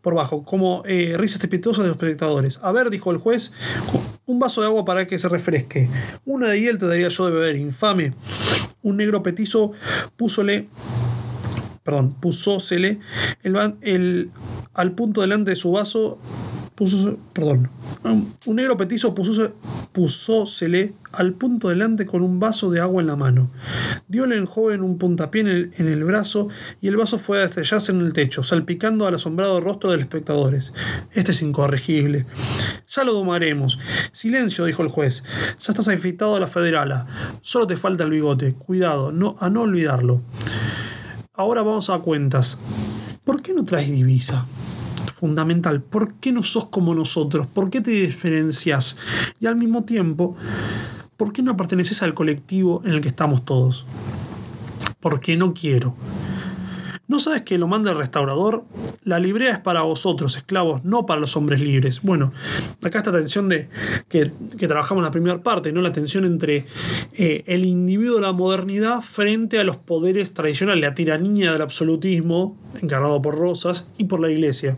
[0.00, 2.60] por bajo, como eh, risas estrepitosas de los espectadores.
[2.62, 3.52] A ver, dijo el juez,
[4.26, 5.88] un vaso de agua para que se refresque.
[6.24, 8.14] Una de hiel te daría yo de beber, infame.
[8.82, 9.72] Un negro petizo
[10.16, 10.68] púsole
[11.82, 13.00] perdón, pusósele
[13.42, 14.30] el, el,
[14.74, 16.18] al punto delante de su vaso
[16.78, 17.70] puso, perdón,
[18.46, 19.12] un negro petizo
[19.92, 23.50] pusósele al punto delante con un vaso de agua en la mano.
[24.06, 26.48] Diole al joven un puntapié en el, en el, brazo
[26.80, 30.04] y el vaso fue a estrellarse en el techo, salpicando al asombrado rostro de los
[30.04, 30.72] espectadores.
[31.14, 32.26] Este es incorregible.
[32.86, 33.80] Ya lo domaremos.
[34.12, 35.24] Silencio, dijo el juez.
[35.58, 37.08] Ya estás afeitado a la federala.
[37.42, 38.54] Solo te falta el bigote.
[38.54, 40.22] Cuidado, no, a no olvidarlo.
[41.34, 42.60] Ahora vamos a cuentas.
[43.24, 44.46] ¿Por qué no traes divisa?
[45.18, 45.82] Fundamental.
[45.82, 47.46] ¿Por qué no sos como nosotros?
[47.46, 48.96] ¿Por qué te diferencias?
[49.40, 50.36] Y al mismo tiempo,
[51.16, 53.84] ¿por qué no perteneces al colectivo en el que estamos todos?
[55.00, 55.94] Porque no quiero.
[57.08, 58.64] ¿No sabes que lo manda el restaurador?
[59.02, 62.02] La librea es para vosotros, esclavos, no para los hombres libres.
[62.02, 62.34] Bueno,
[62.82, 63.70] acá está la tensión de
[64.10, 65.80] que, trabajamos en la primera parte, ¿no?
[65.80, 66.66] La tensión entre
[67.14, 72.58] eh, el individuo de la modernidad frente a los poderes tradicionales, la tiranía del absolutismo,
[72.82, 74.76] encarnado por Rosas, y por la iglesia.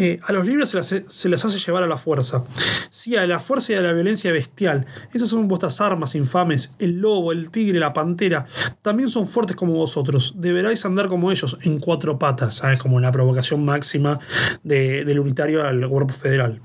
[0.00, 2.44] Eh, a los libres se, les hace llevar a la fuerza.
[2.88, 4.86] Sí, a la fuerza y a la violencia bestial.
[5.12, 6.72] Esas son vuestras armas infames.
[6.78, 8.46] El lobo, el tigre, la pantera.
[8.80, 10.34] También son fuertes como vosotros.
[10.36, 12.58] Deberáis andar como ellos, en cuatro patas.
[12.58, 12.78] ¿Sabes?
[12.78, 14.20] Como la provocación máxima
[14.62, 16.60] del unitario al cuerpo federal.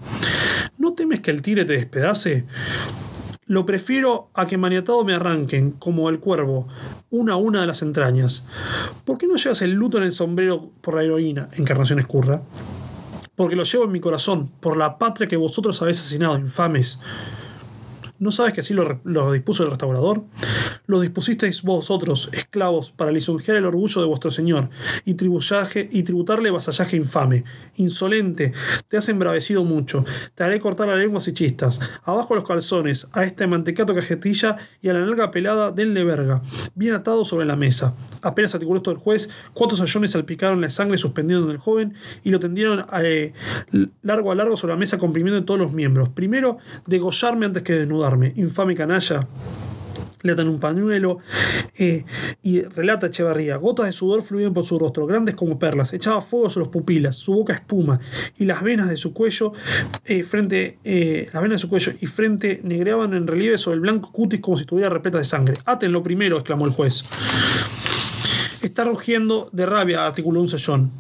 [0.78, 2.46] ¿No temes que el tigre te despedace?
[3.48, 6.68] Lo prefiero a que maniatado me arranquen, como el cuervo,
[7.10, 8.46] una a una de las entrañas.
[9.06, 12.44] ¿Por qué no llevas el luto en el sombrero por la heroína, encarnación escurra?
[13.36, 17.00] Porque lo llevo en mi corazón, por la patria que vosotros habéis asesinado, infames.
[18.24, 20.24] ¿No sabes que así lo, dispuso el restaurador?
[20.86, 24.69] Lo dispusisteis vosotros, esclavos, para lisonjear el orgullo de vuestro señor
[25.03, 27.43] y, y tributarle vasallaje infame.
[27.76, 28.53] Insolente,
[28.88, 30.05] te has embravecido mucho.
[30.36, 31.82] Te haré cortar las lenguas y chistas.
[32.05, 36.43] Abajo los calzones, a este mantecato cajetilla y a la nalga pelada del de verga,
[36.76, 37.93] bien atado sobre la mesa.
[38.21, 41.93] Apenas articuló esto el juez, cuatro sayones salpicaron la sangre suspendiendo en el joven
[42.24, 43.34] y lo tendieron eh,
[44.01, 46.07] largo a largo sobre la mesa comprimiendo todos los miembros.
[46.07, 46.57] Primero,
[46.88, 47.86] degollarme antes que
[48.36, 49.28] infame canalla.
[50.22, 51.20] Le atan un pañuelo
[51.78, 52.05] eh,
[52.41, 53.57] y relata Echevarría.
[53.57, 55.93] Gotas de sudor fluían por su rostro, grandes como perlas.
[55.93, 57.99] Echaba fuego sobre las pupilas, su boca espuma
[58.38, 59.51] y las venas de su cuello,
[60.05, 63.82] eh, frente, eh, las venas de su cuello y frente negreaban en relieve sobre el
[63.82, 65.57] blanco cutis como si estuviera repleta de sangre.
[65.66, 67.03] Atenlo primero, exclamó el juez.
[68.61, 70.93] Está rugiendo de rabia, articuló un sellón.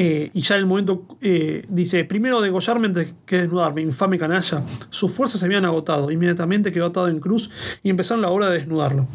[0.00, 4.62] Eh, y ya en el momento eh, dice, primero degollarme antes que desnudarme, infame canalla.
[4.90, 7.50] Sus fuerzas se habían agotado, inmediatamente quedó atado en cruz
[7.82, 9.08] y empezaron la hora de desnudarlo.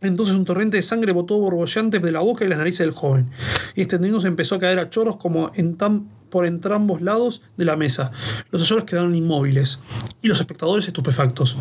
[0.00, 3.28] Entonces un torrente de sangre botó borbollante de la boca y las narices del joven,
[3.74, 7.76] y extendiéndose empezó a caer a choros como en tan por entrambos lados de la
[7.76, 8.12] mesa.
[8.50, 9.80] Los ayores quedaron inmóviles
[10.22, 11.56] y los espectadores estupefactos.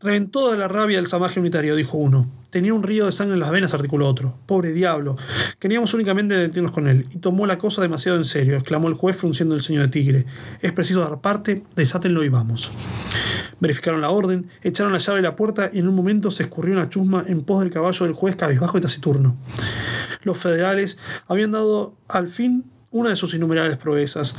[0.00, 2.30] Reventó de la rabia el samaje unitario, dijo uno.
[2.50, 4.38] Tenía un río de sangre en las venas, articuló otro.
[4.46, 5.16] Pobre diablo.
[5.58, 7.06] Queríamos únicamente detenernos con él.
[7.10, 10.26] Y tomó la cosa demasiado en serio, exclamó el juez frunciendo el señor de tigre.
[10.62, 12.70] Es preciso dar parte, desátenlo y vamos.
[13.58, 16.74] Verificaron la orden, echaron la llave de la puerta y en un momento se escurrió
[16.74, 19.36] una chusma en pos del caballo del juez cabizbajo y taciturno.
[20.22, 22.64] Los federales habían dado al fin
[22.96, 24.34] una de sus innumerables proezas.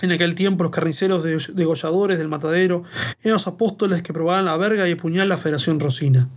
[0.00, 1.24] En aquel tiempo los carniceros
[1.54, 2.82] degolladores del matadero
[3.22, 6.28] eran los apóstoles que probaban la verga y el puñal la Federación Rosina.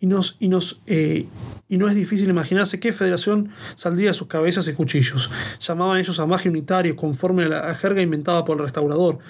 [0.00, 1.26] y, nos, y, nos, eh,
[1.68, 5.30] y no es difícil imaginarse qué federación saldría de sus cabezas y cuchillos.
[5.60, 9.20] Llamaban ellos a magia unitario conforme a la jerga inventada por el restaurador,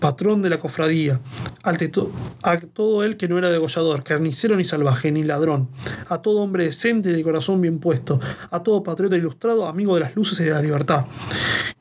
[0.00, 1.20] patrón de la cofradía,
[1.62, 5.68] a todo él que no era degollador, carnicero ni salvaje, ni ladrón,
[6.08, 8.18] a todo hombre decente y de corazón bien puesto,
[8.50, 11.04] a todo patriota ilustrado, amigo de las luces y de la libertad.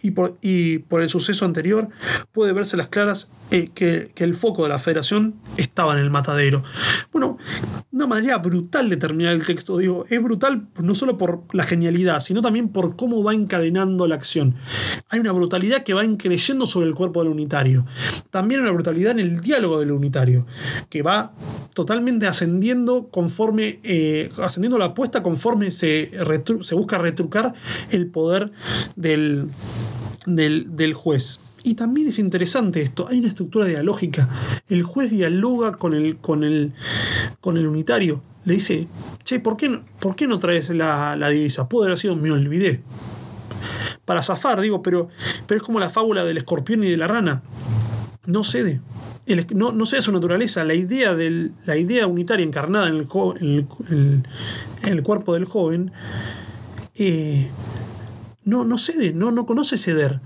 [0.02, 1.90] Y por, el suceso anterior
[2.32, 6.64] puede verse las claras eh, que, el foco de la federación estaba en el matadero.
[7.12, 7.38] Bueno,
[7.92, 12.20] una manera brutal de terminar el texto, digo, es brutal no solo por la genialidad,
[12.22, 14.56] sino también por cómo va encadenando la acción.
[15.10, 17.86] Hay una brutalidad que va increyendo sobre el cuerpo del unitario.
[18.30, 20.46] También una brutalidad en el diálogo del unitario,
[20.90, 21.34] que va
[21.74, 26.12] totalmente ascendiendo conforme, eh, ascendiendo la apuesta conforme se
[26.74, 27.54] busca retrucar
[27.92, 28.52] el poder
[28.96, 29.50] del,
[30.26, 31.44] del, del juez.
[31.64, 34.28] Y también es interesante esto, hay una estructura dialógica.
[34.68, 36.74] El juez dialoga con el, con el,
[37.40, 38.88] con el unitario le dice,
[39.24, 41.70] che, ¿por qué no, ¿por qué no traes la, divisa?
[41.70, 42.82] Pudo haber sido, me olvidé.
[44.06, 45.10] Para zafar, digo, pero,
[45.46, 47.44] pero es como la fábula del escorpión y de la rana.
[48.26, 48.82] No cede.
[49.54, 50.64] no, no cede su naturaleza.
[50.64, 54.24] La idea, del, la idea unitaria encarnada en el, en
[54.84, 55.92] el, cuerpo del joven
[56.96, 57.50] eh,
[58.44, 60.20] no, no cede, no, no conoce ceder.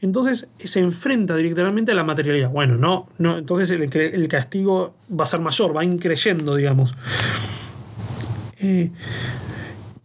[0.00, 2.50] Entonces se enfrenta directamente a la materialidad.
[2.50, 6.94] Bueno, no, no entonces el, el castigo va a ser mayor, va increyendo, digamos.
[8.60, 8.90] Eh,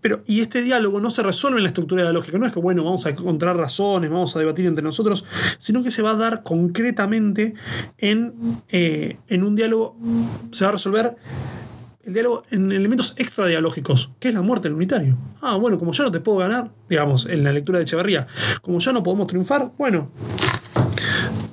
[0.06, 2.84] pero, y este diálogo no se resuelve en la estructura dialógica, no es que, bueno,
[2.84, 5.26] vamos a encontrar razones, vamos a debatir entre nosotros,
[5.58, 7.56] sino que se va a dar concretamente
[7.98, 9.98] en, eh, en un diálogo,
[10.52, 11.16] se va a resolver
[12.06, 15.18] el diálogo en elementos extradialógicos, que es la muerte del unitario.
[15.42, 18.28] Ah, bueno, como ya no te puedo ganar, digamos, en la lectura de Echeverría,
[18.62, 20.12] como ya no podemos triunfar, bueno,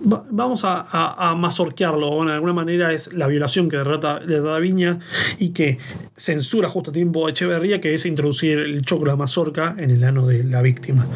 [0.05, 0.87] vamos a,
[1.31, 4.99] a, mazorquearlo, de alguna manera es la violación que derrota, de Viña
[5.39, 5.79] y que
[6.17, 10.27] censura justo a tiempo Echeverría, que es introducir el choclo de mazorca en el ano
[10.27, 11.07] de la víctima.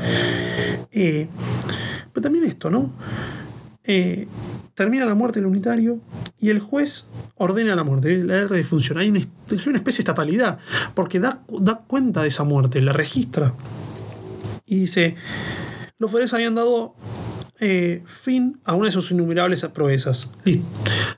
[0.93, 1.29] Eh,
[2.13, 2.93] pero también esto, ¿no?
[3.85, 4.27] Eh,
[4.77, 6.01] termina la muerte del unitario
[6.39, 8.99] y el juez ordena la muerte, la disfunción.
[8.99, 10.59] Hay una, hay una especie de estatalidad,
[10.95, 13.55] porque da, da cuenta de esa muerte, la registra.
[14.67, 15.17] Y dice,
[15.99, 16.95] los federales habían dado
[17.59, 20.31] eh, fin a una de sus innumerables proezas.
[20.45, 20.67] Listo.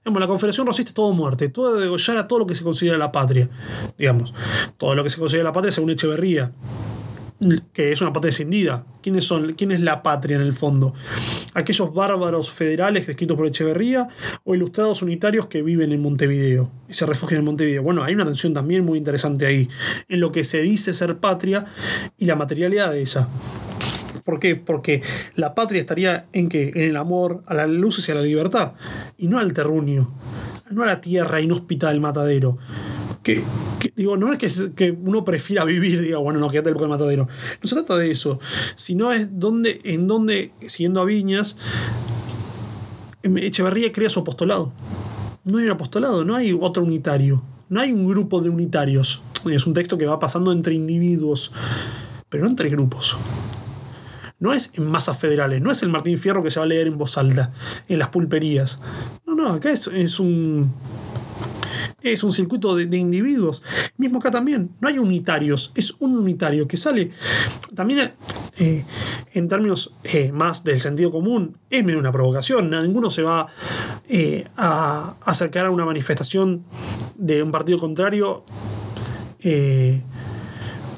[0.05, 3.11] la Confederación Rosista es todo muerte, todo degollar a todo lo que se considera la
[3.11, 3.51] patria.
[3.99, 4.35] Digamos,
[4.77, 6.53] todo lo que se considera la patria según Echeverría
[7.73, 8.85] que es una patria descendida.
[9.03, 9.55] ¿Quiénes son?
[9.55, 10.95] ¿Quién es la patria en el fondo?
[11.55, 14.09] ¿Aquellos bárbaros federales descritos por Echeverría
[14.45, 17.83] o ilustrados unitarios que viven en Montevideo y se refugian en Montevideo?
[17.83, 19.69] Bueno, hay una tensión también muy interesante ahí,
[20.09, 21.67] en lo que se dice ser patria
[22.19, 23.29] y la materialidad de esa.
[24.25, 24.57] ¿Por qué?
[24.57, 25.03] Porque
[25.37, 28.73] la patria estaría en que en el amor a las luces y a la libertad,
[29.17, 30.13] y no al terruño,
[30.71, 32.59] no a la tierra inhóspita del matadero.
[33.23, 33.45] Que,
[33.97, 37.29] digo, no es que, que, uno prefiera vivir, diga, bueno, no, quédate el del matadero.
[37.63, 38.41] No se trata de eso,
[38.77, 41.57] sino es donde, en donde, siguiendo a Viñas,
[43.23, 44.73] em, Echeverría crea su apostolado.
[45.45, 49.23] No hay un apostolado, no hay otro unitario, no hay un grupo de unitarios.
[49.51, 51.53] Es un texto que va pasando entre individuos,
[52.29, 53.17] pero no entre grupos
[54.41, 56.87] no es en masas federales, no es el Martín Fierro que se va a leer
[56.87, 57.53] en voz alta,
[57.89, 58.79] en las pulperías.
[59.27, 60.73] No, no, acá es, un.
[62.03, 63.63] Es un circuito de, individuos.
[63.97, 67.11] Mismo acá también, no hay unitarios, es un unitario que sale.
[67.75, 68.13] También
[68.59, 68.85] eh,
[69.35, 72.71] en términos eh, más del sentido común, es medio una provocación.
[72.71, 73.47] Ninguno se va
[74.09, 76.65] eh, a acercar a una manifestación
[77.17, 78.45] de un partido contrario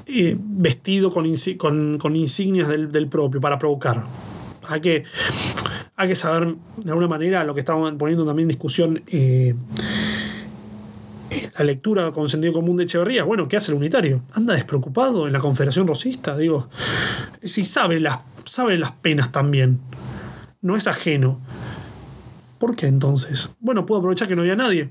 [0.07, 4.05] vestido con, con, insignias del, propio para provocar.
[4.69, 5.05] Hay que,
[5.97, 9.03] hay que saber de alguna manera lo que estamos poniendo también en discusión.
[11.59, 14.23] La lectura con sentido común de Echeverría, bueno, ¿qué hace el unitario?
[14.33, 16.69] Anda despreocupado en la Confederación Rosista, digo.
[17.43, 19.81] Si sabe las, sabe las penas también.
[20.63, 21.41] No es ajeno.
[22.59, 23.51] ¿Por qué entonces?
[23.61, 24.91] Bueno, puedo aprovechar que no había nadie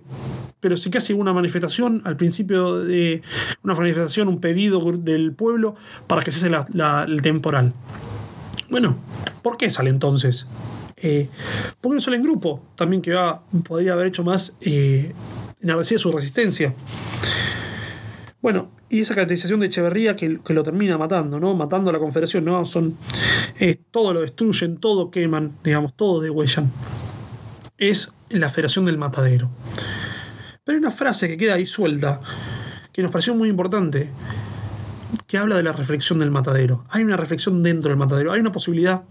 [0.59, 3.21] pero sí casi una manifestación al principio de
[3.63, 5.75] una manifestación, un pedido del pueblo
[6.07, 7.73] para que cese la, el temporal.
[8.69, 8.97] Bueno,
[9.41, 10.47] ¿por qué sale entonces?
[10.97, 11.29] Eh,
[11.79, 12.61] ¿Por qué no sale en grupo?
[12.75, 15.13] También que va, podría haber hecho más eh,
[15.61, 16.73] enardecida su resistencia.
[18.41, 21.55] Bueno, y esa caracterización de Echeverría que, lo termina matando, ¿no?
[21.55, 22.65] Matando a la Confederación, ¿no?
[22.65, 22.97] Son.
[23.91, 26.71] Todo lo destruyen, todo queman, digamos, todo degüellan.
[27.77, 29.49] Es la Federación del Matadero.
[30.63, 32.21] Pero hay una frase que queda ahí suelta,
[32.93, 34.11] que nos pareció muy importante,
[35.27, 36.85] que habla de la reflexión del matadero.
[36.89, 39.03] Hay una reflexión dentro del matadero, hay una posibilidad,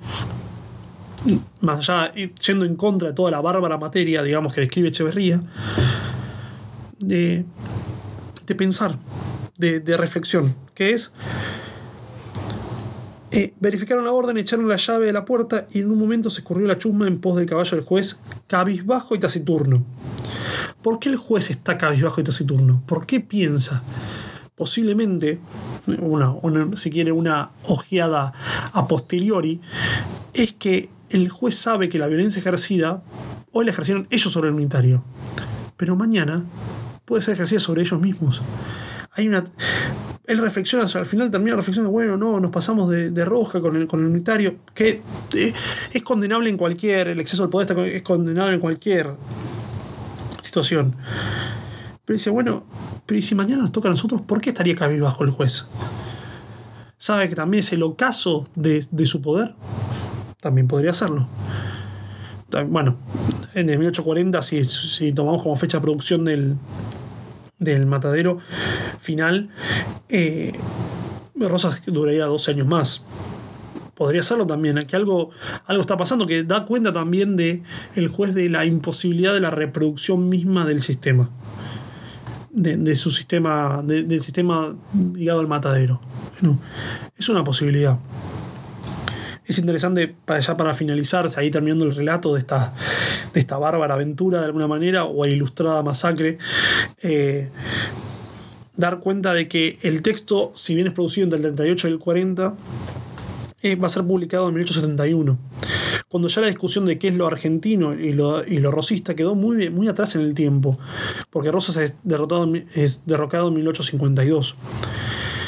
[1.60, 5.42] más allá, yendo en contra de toda la bárbara materia, digamos, que describe Echeverría,
[6.98, 7.44] de
[8.48, 8.98] de pensar,
[9.58, 11.12] de, de reflexión, que es
[13.30, 16.40] eh, verificaron la orden, echaron la llave de la puerta y en un momento se
[16.40, 19.84] escurrió la chusma en pos del caballo del juez, cabizbajo y taciturno.
[20.82, 22.82] ¿Por qué el juez está cabizbajo y taciturno?
[22.86, 23.82] ¿Por qué piensa?
[24.56, 25.38] Posiblemente,
[25.86, 26.34] una,
[26.76, 28.32] si quiere una ojeada
[28.72, 29.60] a posteriori,
[30.32, 33.02] es que el juez sabe que la violencia ejercida,
[33.52, 35.04] hoy la ejercieron ellos sobre el unitario,
[35.76, 36.44] pero mañana
[37.08, 38.40] puede ser ejercida sobre ellos mismos.
[39.12, 39.44] Hay una
[40.28, 44.00] él reflexiona, al final termina reflexionando, bueno, no, nos pasamos de, roja con el, con
[44.00, 45.00] el unitario, que
[45.34, 45.54] eh,
[45.90, 49.14] es condenable en cualquier, el exceso del poder es condenable en cualquier
[50.42, 50.94] situación.
[52.04, 52.66] Pero dice, bueno,
[53.06, 55.66] pero si mañana nos toca a nosotros, ¿por qué estaría bajo el juez?
[56.98, 59.54] ¿Sabe que también es el ocaso de, su poder?
[60.40, 61.26] También podría hacerlo.
[62.66, 62.98] Bueno,
[63.54, 66.56] en el 1840, si, si tomamos como fecha de producción del,
[67.58, 68.38] del matadero
[69.00, 69.50] final,
[70.08, 70.52] eh,
[71.34, 73.02] Rosas duraría 12 años más.
[73.94, 75.30] Podría serlo también, que algo,
[75.66, 77.62] algo está pasando, que da cuenta también de
[77.96, 81.30] el juez de la imposibilidad de la reproducción misma del sistema.
[82.50, 84.74] De, su sistema, del sistema
[85.14, 86.00] ligado al matadero.
[87.16, 88.00] es una posibilidad
[89.48, 92.74] es interesante para ya para finalizar, ahí terminando el relato de esta,
[93.32, 96.36] de esta bárbara aventura de alguna manera o ilustrada masacre,
[97.02, 97.48] eh,
[98.76, 101.98] dar cuenta de que el texto, si bien es producido entre el 38 y el
[101.98, 102.54] 40,
[103.62, 105.38] eh, va a ser publicado en 1871
[106.08, 109.34] cuando ya la discusión de qué es lo argentino y lo, y lo rosista quedó
[109.34, 110.78] muy, muy atrás en el tiempo,
[111.28, 114.56] porque Rosas derrotado, es derrocado en 1852.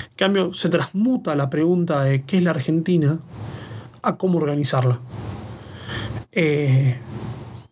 [0.05, 3.21] En cambio, se transmuta la pregunta de qué es la Argentina
[4.03, 5.01] a cómo organizarla.
[6.33, 6.99] Eh,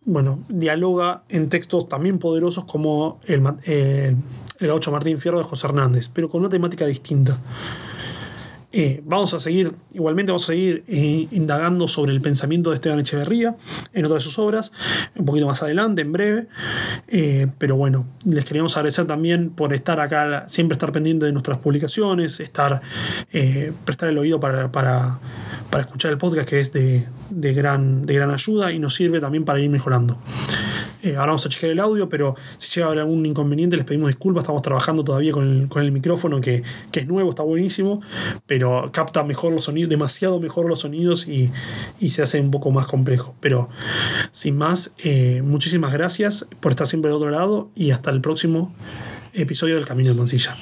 [0.05, 4.15] bueno, dialoga en textos también poderosos como el, eh,
[4.59, 7.37] el gaucho Martín Fierro de José Hernández, pero con una temática distinta.
[8.71, 12.99] Eh, vamos a seguir, igualmente vamos a seguir eh, indagando sobre el pensamiento de Esteban
[12.99, 13.55] Echeverría
[13.93, 14.71] en otra de sus obras,
[15.15, 16.47] un poquito más adelante, en breve.
[17.07, 21.57] Eh, pero bueno, les queríamos agradecer también por estar acá, siempre estar pendiente de nuestras
[21.57, 22.81] publicaciones, estar,
[23.85, 25.19] prestar el oído para, para,
[25.79, 29.45] escuchar el podcast que es de, de, gran, de gran ayuda y nos sirve también
[29.45, 30.17] para ir mejorando.
[31.01, 33.85] Eh, ahora vamos a chequear el audio, pero si llega a haber algún inconveniente les
[33.85, 34.43] pedimos disculpas.
[34.43, 38.01] Estamos trabajando todavía con el, micrófono que, es nuevo, está buenísimo,
[38.45, 41.51] pero capta mejor los sonidos, demasiado mejor los sonidos y,
[42.09, 43.35] se hace un poco más complejo.
[43.39, 43.69] Pero
[44.31, 48.73] sin más, eh, muchísimas gracias por estar siempre de otro lado y hasta el próximo
[49.33, 50.57] episodio del Camino de Mansilla.